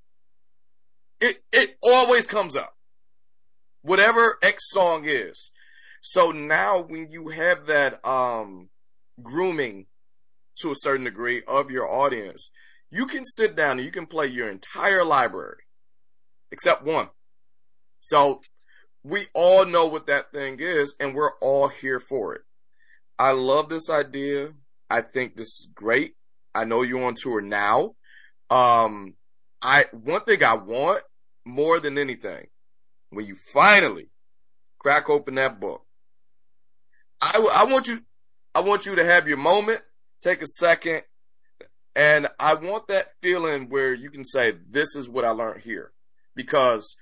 [1.20, 2.76] It it always comes up.
[3.82, 5.50] Whatever X song is.
[6.00, 8.68] So now when you have that um
[9.20, 9.86] grooming
[10.60, 12.50] to a certain degree of your audience,
[12.90, 15.62] you can sit down and you can play your entire library
[16.52, 17.08] except one.
[18.00, 18.40] So
[19.02, 22.42] we all know what that thing is and we're all here for it.
[23.18, 24.52] I love this idea.
[24.88, 26.14] I think this is great.
[26.54, 27.94] I know you're on tour now.
[28.50, 29.14] Um,
[29.60, 31.02] I, one thing I want
[31.44, 32.46] more than anything,
[33.10, 34.10] when you finally
[34.78, 35.84] crack open that book,
[37.20, 38.00] I, I want you,
[38.54, 39.80] I want you to have your moment,
[40.22, 41.02] take a second,
[41.96, 45.92] and I want that feeling where you can say, this is what I learned here.
[46.36, 46.96] Because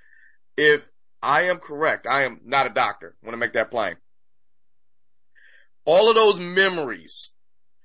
[0.56, 0.88] if
[1.22, 3.14] I am correct, I am not a doctor.
[3.22, 3.96] I want to make that plain.
[5.86, 7.32] All of those memories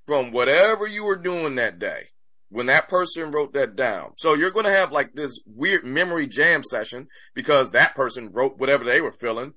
[0.06, 2.10] from whatever you were doing that day,
[2.50, 4.12] when that person wrote that down.
[4.18, 8.58] So you're going to have like this weird memory jam session because that person wrote
[8.58, 9.54] whatever they were feeling.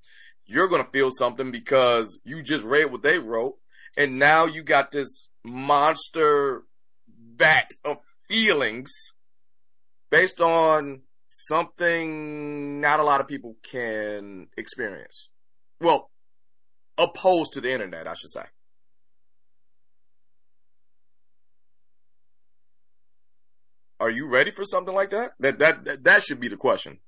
[0.47, 3.57] You're going to feel something because you just read what they wrote.
[3.97, 6.63] And now you got this monster
[7.37, 8.93] vat of feelings
[10.11, 15.29] based on something not a lot of people can experience.
[15.81, 16.11] Well,
[16.99, 18.45] opposed to the internet, I should say.
[24.01, 25.33] Are you ready for something like that?
[25.41, 26.99] That that that, that should be the question.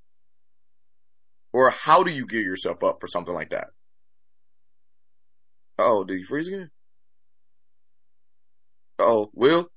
[1.53, 3.68] Or how do you gear yourself up for something like that?
[5.78, 6.70] Oh, did you freeze again?
[8.99, 9.68] Oh, Will?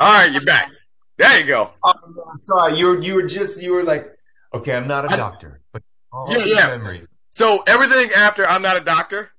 [0.00, 0.70] All right, you're back.
[1.18, 1.72] There you go.
[1.84, 1.92] Oh,
[2.32, 4.08] I'm sorry, you were you were just you were like,
[4.54, 7.00] okay, I'm not a I- doctor, but all Yeah, yeah.
[7.30, 9.30] So everything after I'm not a doctor.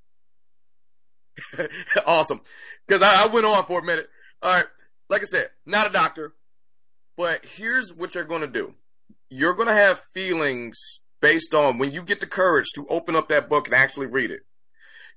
[2.06, 2.42] awesome.
[2.88, 4.10] Cause I, I went on for a minute.
[4.42, 4.66] All right.
[5.10, 6.34] Like I said, not a doctor,
[7.18, 8.76] but here's what you're going to do.
[9.30, 10.78] You're going to have feelings
[11.22, 14.32] based on when you get the courage to open up that book and actually read
[14.32, 14.42] it.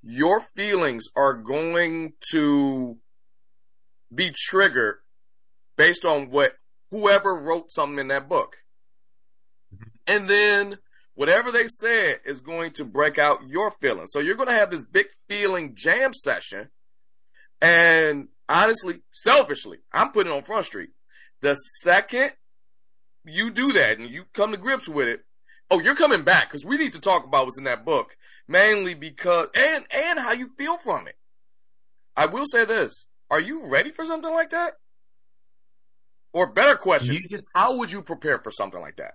[0.02, 2.98] Your feelings are going to
[4.12, 4.96] be triggered
[5.76, 6.54] based on what
[6.90, 8.56] whoever wrote something in that book.
[9.74, 9.88] Mm-hmm.
[10.06, 10.78] And then
[11.14, 14.10] whatever they said is going to break out your feelings.
[14.12, 16.70] So you're going to have this big feeling jam session.
[17.60, 20.90] And honestly, selfishly, I'm putting it on Front Street.
[21.40, 22.32] The second
[23.24, 25.24] you do that and you come to grips with it,
[25.70, 28.16] oh, you're coming back because we need to talk about what's in that book,
[28.48, 31.16] mainly because and and how you feel from it.
[32.16, 34.74] I will say this: Are you ready for something like that?
[36.32, 39.14] Or better question: just How would you prepare for something like that?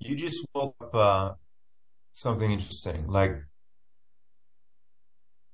[0.00, 1.32] You just woke up uh,
[2.12, 3.06] something interesting.
[3.06, 3.36] Like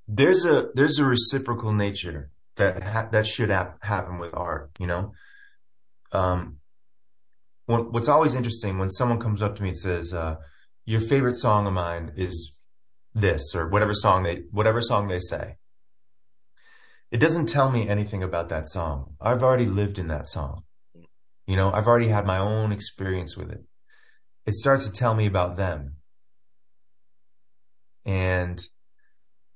[0.08, 4.70] there's a there's a reciprocal nature that ha- that should hap- happen with art.
[4.78, 5.12] You know,
[6.12, 6.58] um,
[7.66, 10.36] what, what's always interesting when someone comes up to me and says, uh,
[10.84, 12.52] "Your favorite song of mine is
[13.14, 15.56] this," or whatever song they whatever song they say.
[17.10, 19.16] It doesn't tell me anything about that song.
[19.20, 20.62] I've already lived in that song.
[21.46, 23.64] You know, I've already had my own experience with it
[24.46, 25.96] it starts to tell me about them.
[28.04, 28.60] And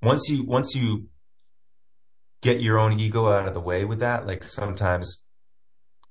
[0.02, 1.06] once you, once you
[2.42, 5.22] get your own ego out of the way with that, like sometimes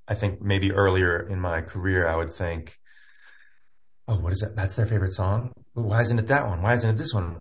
[0.08, 2.78] I think maybe earlier in my career, I would think,
[4.08, 4.56] Oh, what is that?
[4.56, 5.52] That's their favorite song.
[5.74, 6.64] Why isn't it that one?
[6.64, 7.38] Why isn't it this one?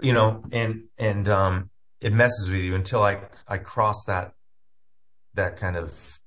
[0.00, 4.34] You know, and, and, um, it messes with you until I, I cross that,
[5.34, 6.20] that kind of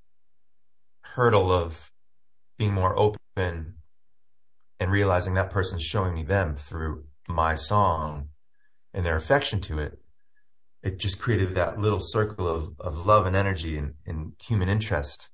[1.04, 1.90] hurdle of
[2.58, 3.76] being more open
[4.82, 8.30] and realizing that person's showing me them through my song
[8.96, 10.00] and their affection to it,
[10.82, 15.30] it just created that little circle of, of love and energy and, and human interest.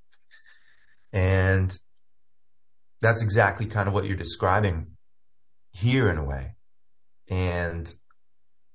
[1.14, 1.80] And
[3.00, 4.88] that's exactly kind of what you're describing
[5.72, 6.56] here in a way.
[7.30, 7.96] And,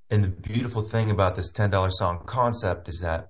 [0.09, 3.29] and the beautiful thing about this $10 song concept is that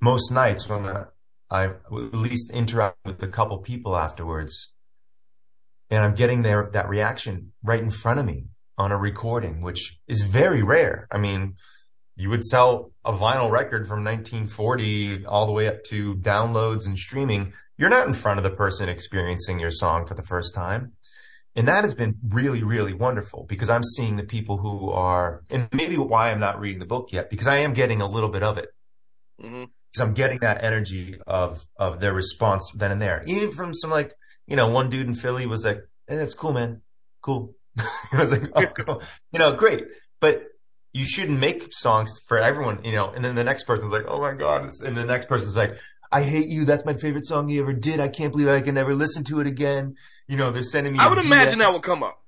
[0.00, 1.06] most nights when I,
[1.50, 4.68] I at least interact with a couple people afterwards,
[5.90, 8.46] and I'm getting their that reaction right in front of me
[8.78, 11.06] on a recording, which is very rare.
[11.10, 11.56] I mean,
[12.16, 16.98] you would sell a vinyl record from 1940 all the way up to downloads and
[16.98, 17.52] streaming.
[17.76, 20.92] You're not in front of the person experiencing your song for the first time.
[21.56, 25.68] And that has been really, really wonderful because I'm seeing the people who are, and
[25.72, 28.42] maybe why I'm not reading the book yet, because I am getting a little bit
[28.42, 28.68] of it.
[29.40, 33.24] hmm So I'm getting that energy of, of their response then and there.
[33.26, 34.14] Even from some like,
[34.50, 36.82] you know, one dude in Philly was like, hey, that's cool, man.
[37.22, 37.54] Cool.
[37.78, 39.02] I was like, oh, cool.
[39.32, 39.84] You know, great.
[40.20, 40.42] but
[40.92, 43.10] you shouldn't make songs for everyone, you know.
[43.10, 45.78] And then the next person's like, "Oh my god!" And the next person's like,
[46.10, 46.64] "I hate you.
[46.64, 48.00] That's my favorite song you ever did.
[48.00, 49.94] I can't believe I can never listen to it again."
[50.26, 50.98] You know, they're sending me.
[50.98, 51.26] I would DM.
[51.26, 52.20] imagine that would come up.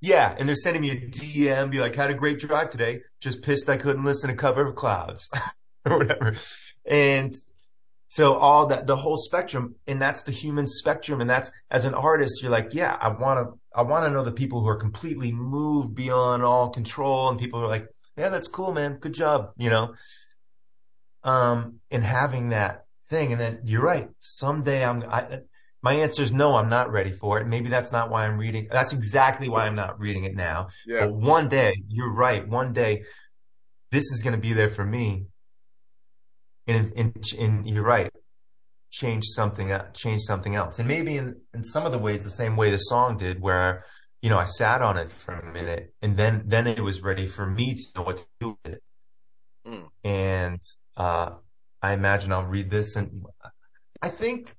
[0.00, 3.02] Yeah, and they're sending me a DM, be like, "Had a great drive today.
[3.20, 5.28] Just pissed I couldn't listen to Cover of Clouds
[5.86, 6.34] or whatever."
[6.84, 7.36] And
[8.10, 11.94] so all that, the whole spectrum, and that's the human spectrum, and that's as an
[11.94, 14.80] artist, you're like, "Yeah, I want to, I want to know the people who are
[14.80, 17.86] completely moved beyond all control, and people are like,
[18.16, 19.94] yeah, that's cool, man, good job," you know.
[21.22, 24.08] Um, and having that thing, and then you're right.
[24.18, 25.42] Someday I'm, I,
[25.80, 27.46] my answer is no, I'm not ready for it.
[27.46, 28.66] Maybe that's not why I'm reading.
[28.72, 30.70] That's exactly why I'm not reading it now.
[30.84, 31.06] Yeah.
[31.06, 32.44] But one day, you're right.
[32.46, 33.04] One day,
[33.92, 35.26] this is going to be there for me.
[36.70, 38.10] And, and, and you're right.
[38.90, 40.78] Change something, uh, change something else.
[40.78, 43.84] And maybe in, in some of the ways, the same way the song did, where,
[44.22, 47.26] you know, I sat on it for a minute and then, then it was ready
[47.26, 48.82] for me to know what to do with it.
[49.66, 49.86] Mm.
[50.04, 50.62] And,
[50.96, 51.30] uh,
[51.82, 53.24] I imagine I'll read this and
[54.02, 54.54] I think,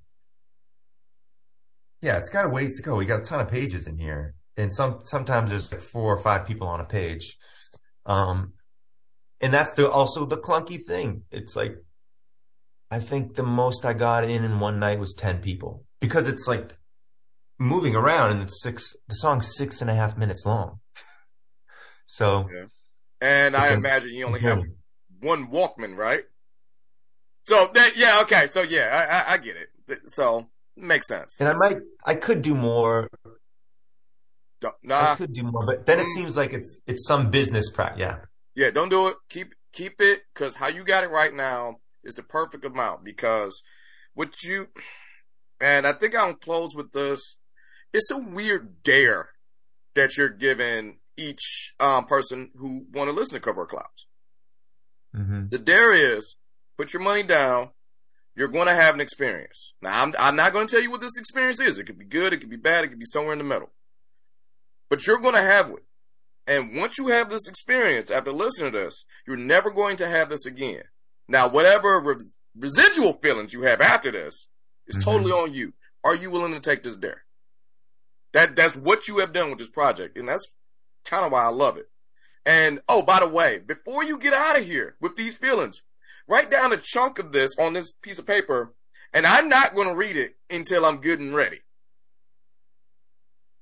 [2.00, 2.96] yeah, it's got a ways to go.
[2.96, 6.18] We got a ton of pages in here, and some sometimes there's like four or
[6.18, 7.38] five people on a page,
[8.06, 8.54] um,
[9.40, 11.22] and that's the also the clunky thing.
[11.30, 11.76] It's like
[12.92, 16.46] I think the most I got in in one night was ten people because it's
[16.46, 16.76] like
[17.58, 18.94] moving around, and it's six.
[19.08, 20.80] The song's six and a half minutes long,
[22.04, 22.66] so Yeah.
[23.22, 24.60] And I imagine you only have
[25.20, 26.24] one Walkman, right?
[27.46, 30.00] So that yeah, okay, so yeah, I, I, I get it.
[30.08, 31.36] So makes sense.
[31.40, 33.08] And I might, I could do more.
[34.60, 36.14] Don't- I could do more, but then it Mm.
[36.16, 38.00] seems like it's it's some business practice.
[38.00, 38.18] Yeah.
[38.54, 39.16] yeah, don't do it.
[39.28, 43.04] Keep keep it because how you got it right now is the perfect amount.
[43.04, 43.62] Because
[44.14, 44.68] what you
[45.60, 47.36] and I think I'll close with this.
[47.92, 49.30] It's a weird dare
[49.94, 54.06] that you're giving each um, person who want to listen to Cover Clouds.
[55.14, 56.36] hmm The dare is
[56.76, 57.70] put your money down.
[58.34, 59.74] You're going to have an experience.
[59.82, 61.78] Now, I'm, I'm not going to tell you what this experience is.
[61.78, 62.32] It could be good.
[62.32, 62.82] It could be bad.
[62.82, 63.72] It could be somewhere in the middle.
[64.88, 65.84] But you're going to have it.
[66.46, 70.30] And once you have this experience after listening to this, you're never going to have
[70.30, 70.82] this again.
[71.32, 72.16] Now, whatever re-
[72.54, 74.48] residual feelings you have after this
[74.86, 75.02] is Mhm.
[75.02, 75.72] totally on you.
[76.04, 77.24] Are you willing to take this dare?
[78.34, 80.46] That that's what you have done with this project, and that's
[81.06, 81.90] kind of why I love it.
[82.44, 85.80] And oh, by the way, before you get out of here with these feelings,
[86.28, 88.74] write down a chunk of this on this piece of paper,
[89.14, 91.62] and I'm not going to read it until I'm good and ready.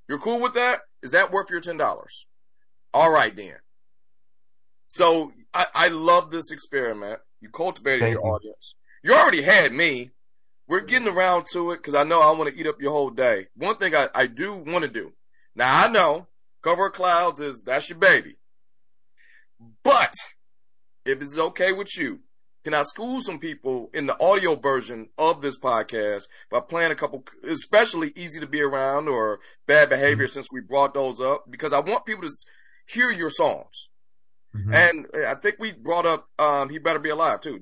[0.09, 0.81] You're cool with that?
[1.05, 2.27] Is that worth your ten dollars?
[2.93, 3.61] All right, then.
[4.87, 7.21] So I, I love this experiment.
[7.41, 8.33] You cultivated Thank your you.
[8.33, 8.75] audience.
[9.03, 10.11] You already had me.
[10.69, 13.11] We're getting around to it because I know I want to eat up your whole
[13.11, 13.47] day.
[13.57, 15.13] One thing I, I do want to do.
[15.55, 16.29] Now I know
[16.63, 18.37] cover of clouds is that's your baby.
[19.83, 20.15] But
[21.05, 22.21] if it's okay with you,
[22.63, 26.95] can I school some people in the audio version of this podcast by playing a
[26.95, 30.35] couple, especially easy to be around or bad behavior mm-hmm.
[30.35, 31.45] since we brought those up?
[31.51, 32.35] Because I want people to
[32.87, 33.89] hear your songs.
[34.55, 34.75] Mhm.
[34.75, 37.61] And I think we brought up, um, he better be alive too.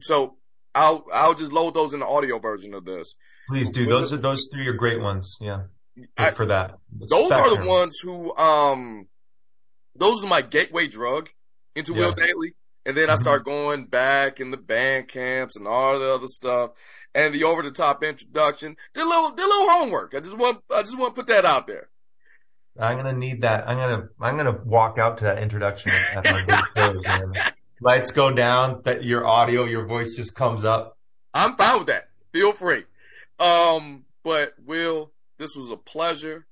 [0.00, 0.36] So
[0.74, 3.14] I'll, I'll just load those in the audio version of this.
[3.48, 3.86] Please do.
[3.86, 5.36] Those are those three are great ones.
[5.40, 5.64] Yeah,
[6.18, 6.78] I- for that.
[6.98, 9.06] The those are the ones who um
[9.94, 11.30] those are my gateway drug
[11.76, 12.54] into Will Dailey.
[12.84, 13.18] And then I Mhm.
[13.20, 16.70] start going back in the band camps and all the other stuff
[17.14, 18.76] and the over the top introduction.
[18.94, 20.14] Did a little did a little homework.
[20.14, 21.88] I just want I just want to put that out there.
[22.78, 23.68] I'm gonna need that.
[23.68, 25.92] I'm gonna I'm gonna walk out to that introduction.
[27.80, 28.82] Lights go down.
[28.84, 30.98] That your audio, your voice just comes up.
[31.34, 32.08] I'm fine with that.
[32.32, 32.84] Feel free.
[33.38, 36.46] Um, but Will, this was a pleasure.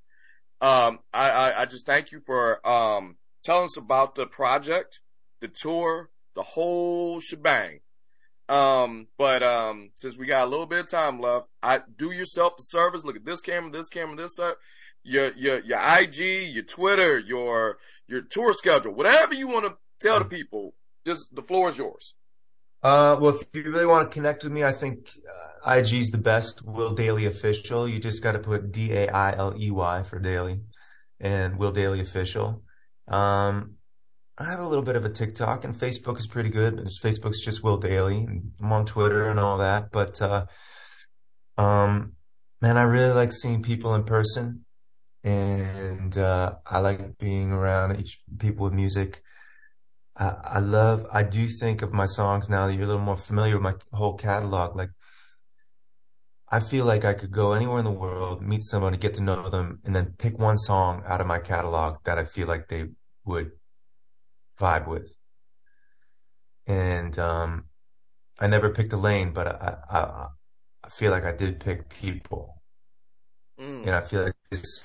[0.61, 5.01] Um, I, I, I just thank you for um telling us about the project,
[5.41, 7.81] the tour, the whole shebang.
[8.49, 12.55] Um, but um, since we got a little bit of time left, I do yourself
[12.59, 13.05] a service.
[13.05, 14.55] Look at this camera, this camera, this side.
[15.05, 17.79] Your your your IG, your Twitter, your
[18.09, 20.75] your tour schedule, whatever you want to tell the people.
[21.07, 22.15] Just the floor is yours.
[22.83, 25.11] Uh, well, if you really want to connect with me, I think
[25.67, 26.63] uh, is the best.
[26.65, 27.89] Will Dailey Official.
[27.89, 30.61] You just got to put D A I L E Y for daily,
[31.21, 32.63] and Will Dailey Official.
[33.09, 33.77] Um,
[34.37, 36.77] I have a little bit of a TikTok, and Facebook is pretty good.
[37.03, 38.43] Facebook's just Will Dailey.
[38.61, 39.93] I'm on Twitter and all that.
[39.93, 40.47] But uh,
[41.57, 42.15] um,
[42.61, 44.64] man, I really like seeing people in person,
[45.25, 49.23] and uh, I like being around each people with music.
[50.17, 53.17] I, I love, I do think of my songs now that you're a little more
[53.17, 54.77] familiar with my whole catalog.
[54.77, 54.91] Like,
[56.49, 59.49] I feel like I could go anywhere in the world, meet somebody, get to know
[59.49, 62.91] them, and then pick one song out of my catalog that I feel like they
[63.25, 63.53] would
[64.61, 65.11] vibe with.
[66.67, 67.65] And um,
[68.39, 70.27] I never picked a lane, but I, I
[70.85, 72.61] I feel like I did pick people,
[73.59, 73.87] Mm.
[73.87, 74.85] and I feel like this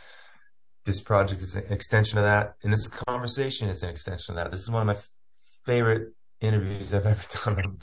[0.86, 4.52] this project is an extension of that, and this conversation is an extension of that.
[4.52, 5.10] This is one of my f-
[5.66, 7.78] favorite interviews I've ever done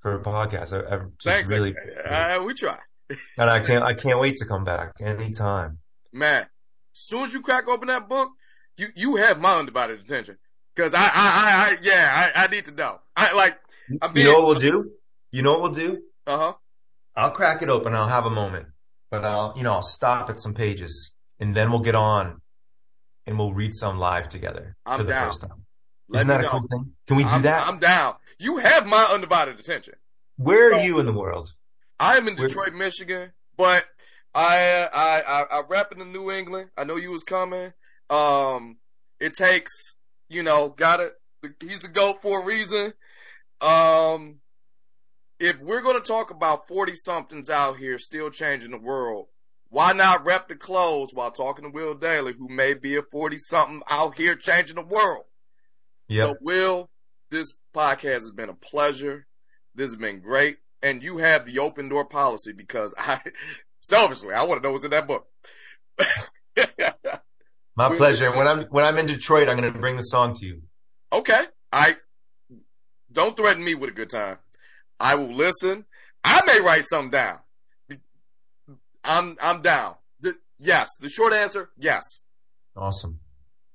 [0.00, 0.72] for a podcast.
[0.72, 1.50] I, I've just Thanks.
[1.50, 1.74] really,
[2.04, 2.78] Uh, we try.
[3.38, 5.78] and I can't I can't wait to come back anytime.
[6.12, 6.48] Man, as
[6.92, 8.30] soon as you crack open that book,
[8.76, 10.38] you, you have my undivided attention.
[10.76, 12.98] Cause I, I, I, I yeah, I, I need to know.
[13.16, 13.58] I like,
[14.02, 14.90] I'm You know what we'll do?
[15.32, 16.02] You know what we'll do?
[16.26, 16.52] uh huh.
[17.16, 17.94] I'll crack it open.
[17.94, 18.66] I'll have a moment,
[19.10, 22.40] but I'll, you know, I'll stop at some pages and then we'll get on
[23.26, 25.28] and we'll read some live together I'm for the down.
[25.28, 25.64] first time.
[26.08, 26.50] Let Isn't that a know.
[26.50, 26.92] cool thing?
[27.06, 27.66] Can we do I'm, that?
[27.66, 28.14] I'm down.
[28.38, 29.94] You have my undivided attention.
[30.36, 31.52] Where are you in the world?
[31.98, 33.86] I am in Where- Detroit, Michigan, but
[34.34, 36.70] I, I, I, I rap in the New England.
[36.76, 37.72] I know you was coming.
[38.10, 38.78] Um,
[39.20, 39.70] it takes,
[40.28, 41.14] you know, got it.
[41.60, 42.92] He's the goat for a reason.
[43.60, 44.36] Um,
[45.40, 49.26] if we're going to talk about 40 somethings out here still changing the world,
[49.74, 53.38] why not rep the clothes while talking to Will Dailey, who may be a 40
[53.38, 55.24] something out here changing the world?
[56.06, 56.28] Yep.
[56.28, 56.90] So, Will,
[57.32, 59.26] this podcast has been a pleasure.
[59.74, 60.58] This has been great.
[60.80, 63.20] And you have the open door policy because I,
[63.80, 65.26] selfishly, I want to know what's in that book.
[67.76, 68.28] My pleasure.
[68.28, 70.62] And when I'm when I'm in Detroit, I'm going to bring the song to you.
[71.12, 71.46] okay.
[71.72, 71.96] I,
[73.10, 74.38] don't threaten me with a good time.
[75.00, 75.84] I will listen.
[76.22, 77.40] I may write something down.
[79.04, 79.94] I'm, I'm down.
[80.20, 80.88] The, yes.
[81.00, 82.02] The short answer, yes.
[82.76, 83.20] Awesome.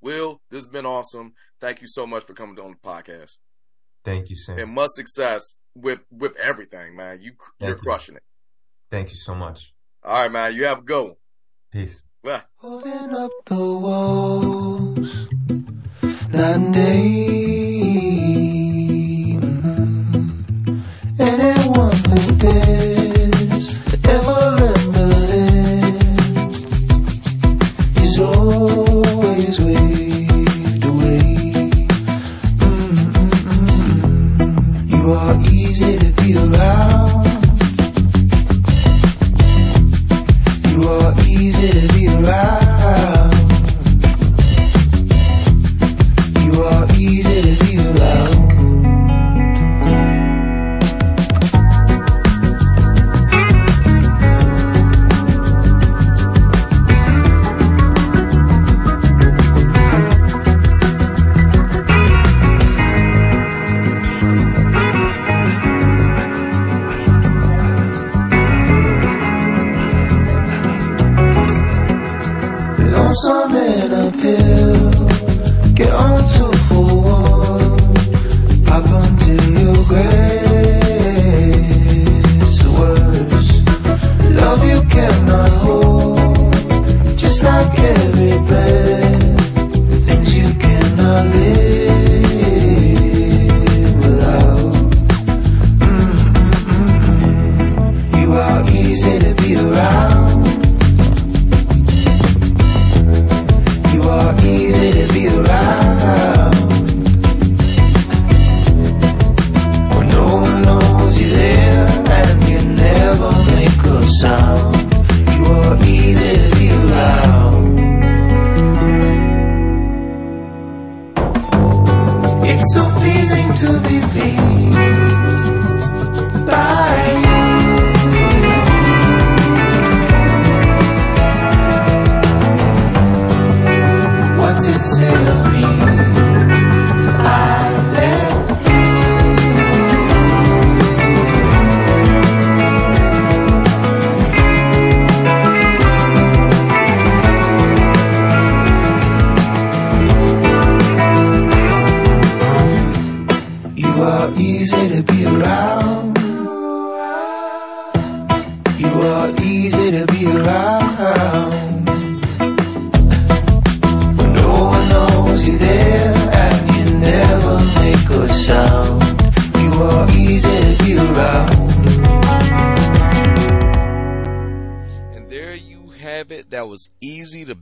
[0.01, 1.34] Will, this has been awesome.
[1.59, 3.38] Thank you so much for coming on the podcast.
[4.05, 4.57] Thank you, Sam.
[4.59, 7.21] And much success with, with everything, man.
[7.21, 7.82] You, you're Thank you.
[7.84, 8.23] crushing it.
[8.89, 9.73] Thank you so much.
[10.03, 10.53] All right, man.
[10.55, 11.17] You have a go.
[11.71, 11.99] Peace.
[12.23, 12.41] Bye.
[12.55, 15.27] Holding up the walls,
[16.32, 18.39] night and day.
[19.39, 20.84] Mhm.
[21.19, 22.68] Anyone who dares
[73.10, 74.38] transformer la paix.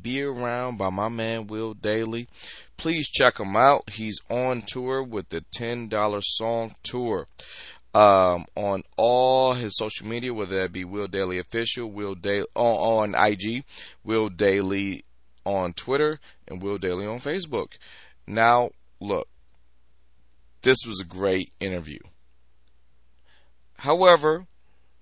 [0.07, 2.27] Be around by my man Will Dailey.
[2.77, 3.89] Please check him out.
[3.89, 7.27] He's on tour with the $10 Song Tour.
[7.93, 13.15] Um, on all his social media, whether that be Will Dailey Official, Will Dailey on,
[13.15, 13.65] on IG,
[14.05, 15.03] Will Dailey
[15.43, 17.73] on Twitter, and Will Dailey on Facebook.
[18.25, 18.69] Now,
[19.01, 19.27] look,
[20.61, 21.99] this was a great interview.
[23.79, 24.47] However,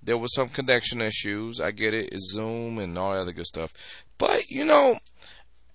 [0.06, 1.60] there was some connection issues.
[1.60, 3.74] I get it, it's Zoom and all that other good stuff.
[4.18, 4.97] But, you know,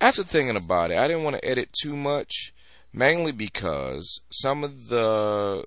[0.01, 2.55] after thinking about it, I didn't want to edit too much,
[2.93, 5.65] mainly because some of the,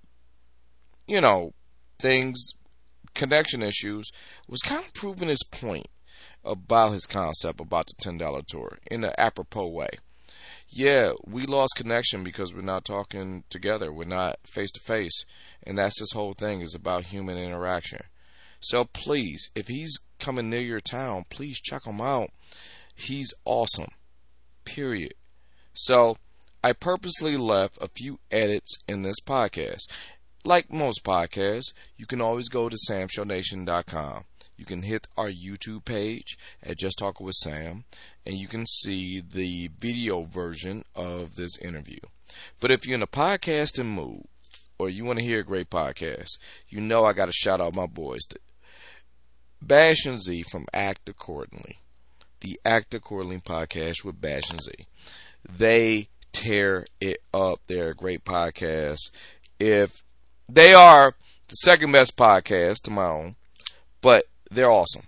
[1.07, 1.53] you know,
[1.99, 2.53] things,
[3.13, 4.11] connection issues,
[4.47, 5.87] was kind of proving his point
[6.43, 9.89] about his concept about the $10 tour in an apropos way.
[10.67, 13.93] Yeah, we lost connection because we're not talking together.
[13.93, 15.23] We're not face to face.
[15.61, 18.01] And that's this whole thing is about human interaction.
[18.63, 22.29] So please, if he's coming near your town, please check him out.
[22.95, 23.91] He's awesome.
[24.63, 25.15] Period.
[25.73, 26.17] So
[26.63, 29.81] I purposely left a few edits in this podcast.
[30.45, 34.23] Like most podcasts, you can always go to samshownation.com.
[34.55, 37.83] You can hit our YouTube page at Just Talking with Sam,
[38.25, 41.99] and you can see the video version of this interview.
[42.61, 44.23] But if you're in a podcasting mood,
[44.79, 46.37] or you want to hear a great podcast,
[46.69, 48.21] you know I got to shout out my boys.
[49.67, 51.77] Bash and Z from Act Accordingly.
[52.41, 54.71] The Act Accordingly podcast with Bash and Z.
[55.49, 57.61] They tear it up.
[57.67, 58.99] They're a great podcast.
[59.59, 60.03] If
[60.49, 61.15] they are
[61.47, 63.35] the second best podcast to my own,
[64.01, 65.03] but they're awesome.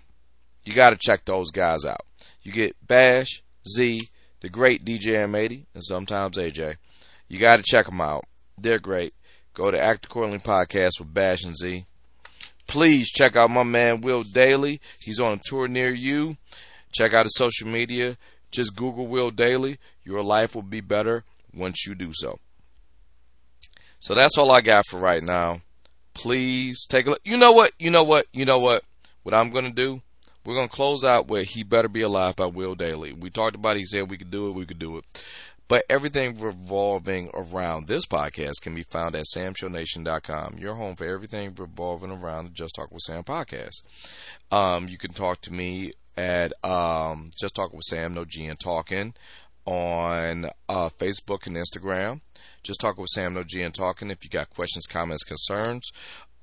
[0.64, 2.06] You got to check those guys out.
[2.42, 4.08] You get Bash, Z,
[4.40, 6.76] the great DJ M80, and sometimes AJ.
[7.28, 8.24] You got to check them out.
[8.56, 9.12] They're great.
[9.52, 11.84] Go to Act Accordingly Podcast with Bash and Z.
[12.66, 14.80] Please check out my man Will Dailey.
[15.00, 16.36] He's on a tour near you.
[16.92, 18.16] Check out his social media.
[18.50, 19.78] Just Google Will Dailey.
[20.04, 22.38] Your life will be better once you do so.
[24.00, 25.62] So that's all I got for right now.
[26.14, 27.20] Please take a look.
[27.24, 27.72] You know what?
[27.78, 28.26] You know what?
[28.32, 28.84] You know what?
[29.22, 30.02] What I'm going to do?
[30.44, 33.18] We're going to close out with He Better Be Alive by Will Dailey.
[33.18, 33.80] We talked about it.
[33.80, 34.54] He said we could do it.
[34.54, 35.04] We could do it.
[35.68, 41.54] But everything revolving around this podcast can be found at samshownation.com, your home for everything
[41.56, 43.82] revolving around the Just Talk with Sam podcast.
[44.52, 48.60] Um, you can talk to me at um, Just Talk with Sam, no G and
[48.60, 49.14] Talking
[49.64, 52.20] on uh, Facebook and Instagram.
[52.62, 54.12] Just Talk with Sam, no G and Talking.
[54.12, 55.90] If you got questions, comments, concerns,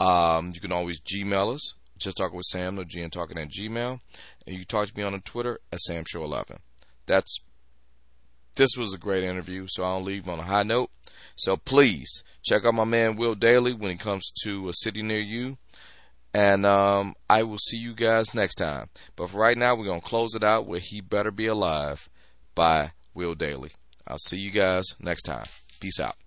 [0.02, 1.76] um, you can always Gmail us.
[1.98, 4.02] Just Talk with Sam, no G and Talking at Gmail.
[4.46, 6.58] And you can talk to me on Twitter at SamShow11.
[7.06, 7.40] That's
[8.56, 10.90] this was a great interview, so I'll leave on a high note.
[11.36, 15.20] So please check out my man Will Dailey when he comes to a city near
[15.20, 15.58] you.
[16.34, 18.90] And um, I will see you guys next time.
[19.16, 22.10] But for right now, we're going to close it out with He Better Be Alive
[22.56, 23.72] by Will Dailey.
[24.08, 25.46] I'll see you guys next time.
[25.80, 26.23] Peace out.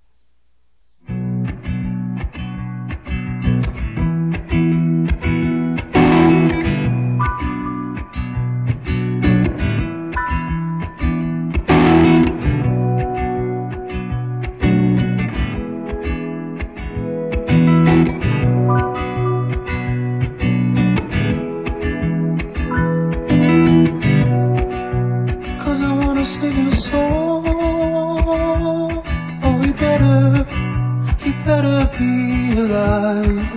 [31.47, 33.49] Better be alive.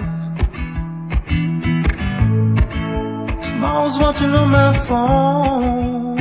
[3.41, 6.19] Tomorrow's watching on my phone.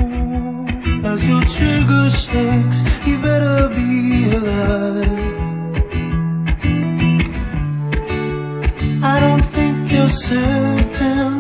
[1.05, 5.29] As your trigger shakes, he better be alive.
[9.15, 11.33] I don't think you're certain.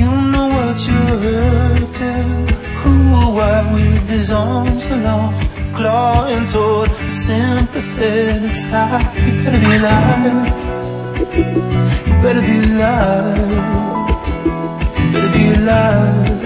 [0.00, 2.48] You know what you're hurting.
[2.80, 5.40] Who or why with his arms aloft,
[5.76, 9.17] clawing toward sympathetic side.
[9.28, 10.48] You better be alive.
[12.08, 13.50] You better be alive.
[14.96, 16.44] You better be alive.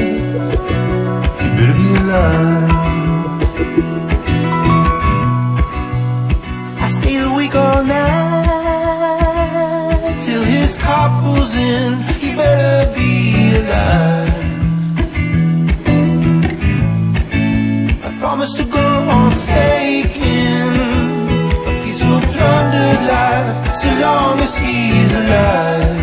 [1.41, 2.71] You better be alive.
[6.81, 8.03] I stayed awake all night
[10.25, 12.03] till his car pulls in.
[12.21, 14.35] He better be alive.
[18.07, 20.22] I promise to go on a
[22.43, 26.01] peaceful, life so long as he's alive.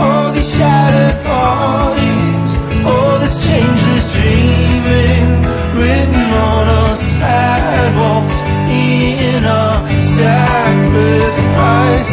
[0.00, 2.50] All these shattered bodies,
[2.86, 5.42] all this changeless dreaming,
[5.76, 8.36] written on our sidewalks
[8.70, 10.98] in our sacrifice.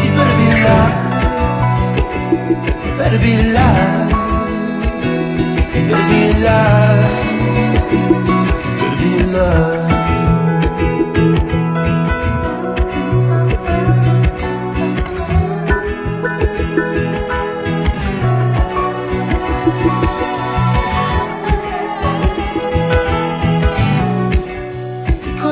[0.06, 0.98] You better be alive.
[2.86, 4.10] You better be alive.
[5.76, 7.10] You better be alive.
[7.92, 8.10] You
[8.80, 9.79] better be alive.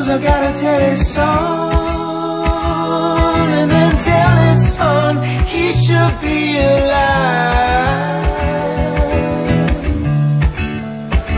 [0.08, 1.80] Cause I gotta tell his son,
[3.60, 8.24] and then tell his son he should be alive.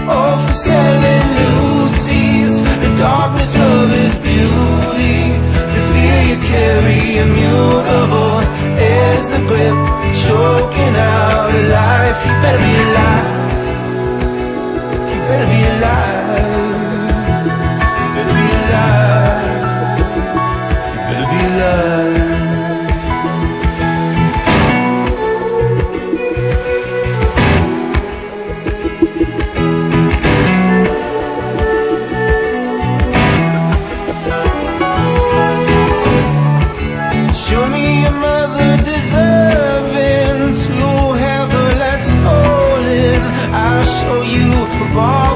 [0.08, 5.34] Oh, for selling Lucy's, the darkness of his beauty,
[5.74, 8.46] the fear you carry immutable
[8.78, 9.78] is the grip
[10.14, 12.20] choking out a life.
[12.24, 13.30] You better be alive.
[15.10, 16.69] You better be alive.
[44.96, 45.29] Bar